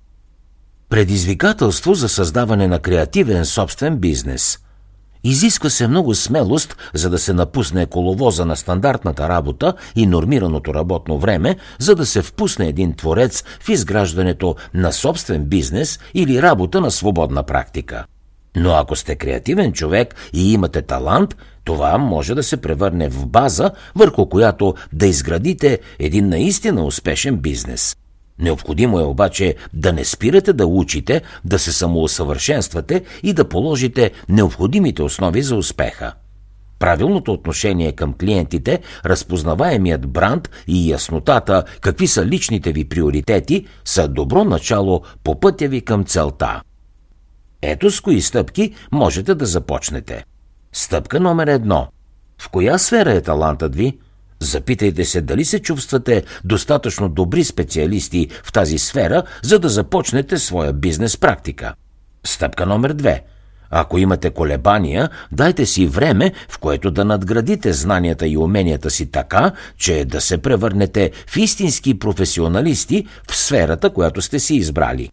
Предизвикателство 0.89 1.95
за 1.95 2.09
създаване 2.09 2.69
на 2.69 2.79
креативен 2.79 3.45
собствен 3.45 3.97
бизнес. 3.97 4.59
Изисква 5.25 5.71
се 5.71 5.89
много 5.89 6.15
смелост, 6.15 6.77
за 6.95 7.11
да 7.11 7.19
се 7.19 7.33
напусне 7.33 7.87
коловоза 7.87 8.45
на 8.45 8.57
стандартната 8.57 9.29
работа 9.29 9.75
и 9.97 10.07
нормираното 10.07 10.75
работно 10.75 11.19
време, 11.19 11.57
за 11.79 11.95
да 11.95 12.07
се 12.07 12.23
впусне 12.23 12.67
един 12.67 12.95
творец 12.95 13.45
в 13.61 13.69
изграждането 13.69 14.57
на 14.75 14.93
собствен 14.93 15.45
бизнес 15.45 15.99
или 16.15 16.43
работа 16.43 16.81
на 16.81 16.91
свободна 16.91 17.43
практика. 17.43 18.05
Но 18.57 18.73
ако 18.73 18.97
сте 18.97 19.17
креативен 19.17 19.73
човек 19.73 20.15
и 20.33 20.53
имате 20.53 20.83
талант, 20.83 21.37
това 21.65 21.99
може 21.99 22.35
да 22.35 22.43
се 22.43 22.57
превърне 22.57 23.09
в 23.09 23.27
база, 23.27 23.71
върху 23.95 24.29
която 24.29 24.75
да 24.93 25.07
изградите 25.07 25.79
един 25.99 26.29
наистина 26.29 26.85
успешен 26.85 27.37
бизнес. 27.37 27.97
Необходимо 28.39 29.01
е 29.01 29.05
обаче 29.05 29.57
да 29.73 29.93
не 29.93 30.05
спирате 30.05 30.53
да 30.53 30.67
учите, 30.67 31.23
да 31.45 31.59
се 31.59 31.73
самоусъвършенствате 31.73 33.05
и 33.23 33.33
да 33.33 33.49
положите 33.49 34.11
необходимите 34.29 35.03
основи 35.03 35.43
за 35.43 35.57
успеха. 35.57 36.13
Правилното 36.79 37.33
отношение 37.33 37.93
към 37.93 38.15
клиентите, 38.15 38.81
разпознаваемият 39.05 40.09
бранд 40.09 40.51
и 40.67 40.91
яснотата 40.91 41.65
какви 41.81 42.07
са 42.07 42.27
личните 42.27 42.73
ви 42.73 42.85
приоритети 42.89 43.67
са 43.85 44.09
добро 44.09 44.45
начало 44.45 45.03
по 45.25 45.41
пътя 45.41 45.69
ви 45.69 45.81
към 45.81 46.05
целта. 46.05 46.63
Ето 47.63 47.91
с 47.91 48.01
кои 48.01 48.21
стъпки 48.21 48.75
можете 48.93 49.35
да 49.35 49.47
започнете. 49.47 50.25
Стъпка 50.73 51.21
номер 51.21 51.47
едно. 51.47 51.89
В 52.39 52.49
коя 52.49 52.79
сфера 52.79 53.13
е 53.13 53.23
талантът 53.23 53.77
ви? 53.77 53.99
Запитайте 54.43 55.05
се 55.05 55.21
дали 55.21 55.45
се 55.45 55.59
чувствате 55.59 56.23
достатъчно 56.45 57.09
добри 57.09 57.45
специалисти 57.45 58.29
в 58.45 58.53
тази 58.53 58.79
сфера, 58.79 59.23
за 59.43 59.59
да 59.59 59.69
започнете 59.69 60.39
своя 60.39 60.73
бизнес 60.73 61.17
практика. 61.17 61.75
Стъпка 62.25 62.67
номер 62.67 62.93
две. 62.93 63.23
Ако 63.71 63.99
имате 63.99 64.31
колебания, 64.31 65.11
дайте 65.33 65.67
си 65.67 65.87
време, 65.87 66.33
в 66.49 66.59
което 66.59 66.91
да 66.91 67.05
надградите 67.05 67.73
знанията 67.73 68.27
и 68.27 68.37
уменията 68.37 68.91
си 68.91 69.11
така, 69.11 69.53
че 69.77 70.05
да 70.05 70.21
се 70.21 70.39
превърнете 70.39 71.11
в 71.27 71.37
истински 71.37 71.99
професионалисти 71.99 73.07
в 73.31 73.37
сферата, 73.37 73.91
която 73.91 74.23
сте 74.23 74.39
си 74.39 74.55
избрали. 74.55 75.11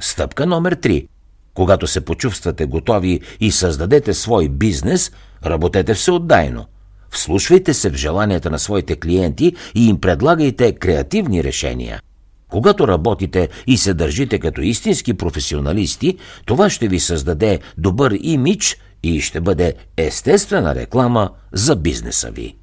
Стъпка 0.00 0.46
номер 0.46 0.76
3. 0.76 1.08
Когато 1.54 1.86
се 1.86 2.00
почувствате 2.00 2.66
готови 2.66 3.20
и 3.40 3.50
създадете 3.50 4.14
свой 4.14 4.48
бизнес, 4.48 5.12
работете 5.46 5.94
всеотдайно. 5.94 6.66
Вслушвайте 7.12 7.74
се 7.74 7.90
в 7.90 7.94
желанията 7.94 8.50
на 8.50 8.58
своите 8.58 8.96
клиенти 8.96 9.54
и 9.74 9.88
им 9.88 10.00
предлагайте 10.00 10.72
креативни 10.72 11.44
решения. 11.44 12.00
Когато 12.48 12.88
работите 12.88 13.48
и 13.66 13.76
се 13.76 13.94
държите 13.94 14.38
като 14.38 14.60
истински 14.60 15.14
професионалисти, 15.14 16.18
това 16.46 16.70
ще 16.70 16.88
ви 16.88 17.00
създаде 17.00 17.58
добър 17.78 18.18
имидж 18.20 18.76
и 19.02 19.20
ще 19.20 19.40
бъде 19.40 19.74
естествена 19.96 20.74
реклама 20.74 21.30
за 21.52 21.76
бизнеса 21.76 22.30
ви. 22.30 22.56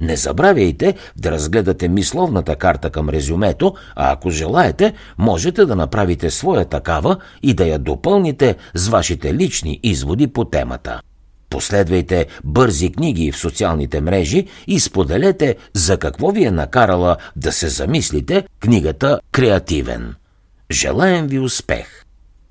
Не 0.00 0.16
забравяйте 0.16 0.94
да 1.16 1.30
разгледате 1.30 1.88
мисловната 1.88 2.56
карта 2.56 2.90
към 2.90 3.08
резюмето, 3.08 3.74
а 3.96 4.12
ако 4.12 4.30
желаете, 4.30 4.92
можете 5.18 5.64
да 5.64 5.76
направите 5.76 6.30
своя 6.30 6.64
такава 6.64 7.16
и 7.42 7.54
да 7.54 7.66
я 7.66 7.78
допълните 7.78 8.56
с 8.74 8.88
вашите 8.88 9.34
лични 9.34 9.80
изводи 9.82 10.26
по 10.26 10.44
темата. 10.44 11.00
Последвайте 11.54 12.26
бързи 12.44 12.92
книги 12.92 13.32
в 13.32 13.38
социалните 13.38 14.00
мрежи 14.00 14.46
и 14.66 14.80
споделете 14.80 15.56
за 15.74 15.98
какво 15.98 16.30
ви 16.30 16.44
е 16.44 16.50
накарала 16.50 17.16
да 17.36 17.52
се 17.52 17.68
замислите 17.68 18.44
книгата 18.60 19.20
Креативен. 19.32 20.14
Желаем 20.70 21.26
ви 21.26 21.38
успех! 21.38 22.03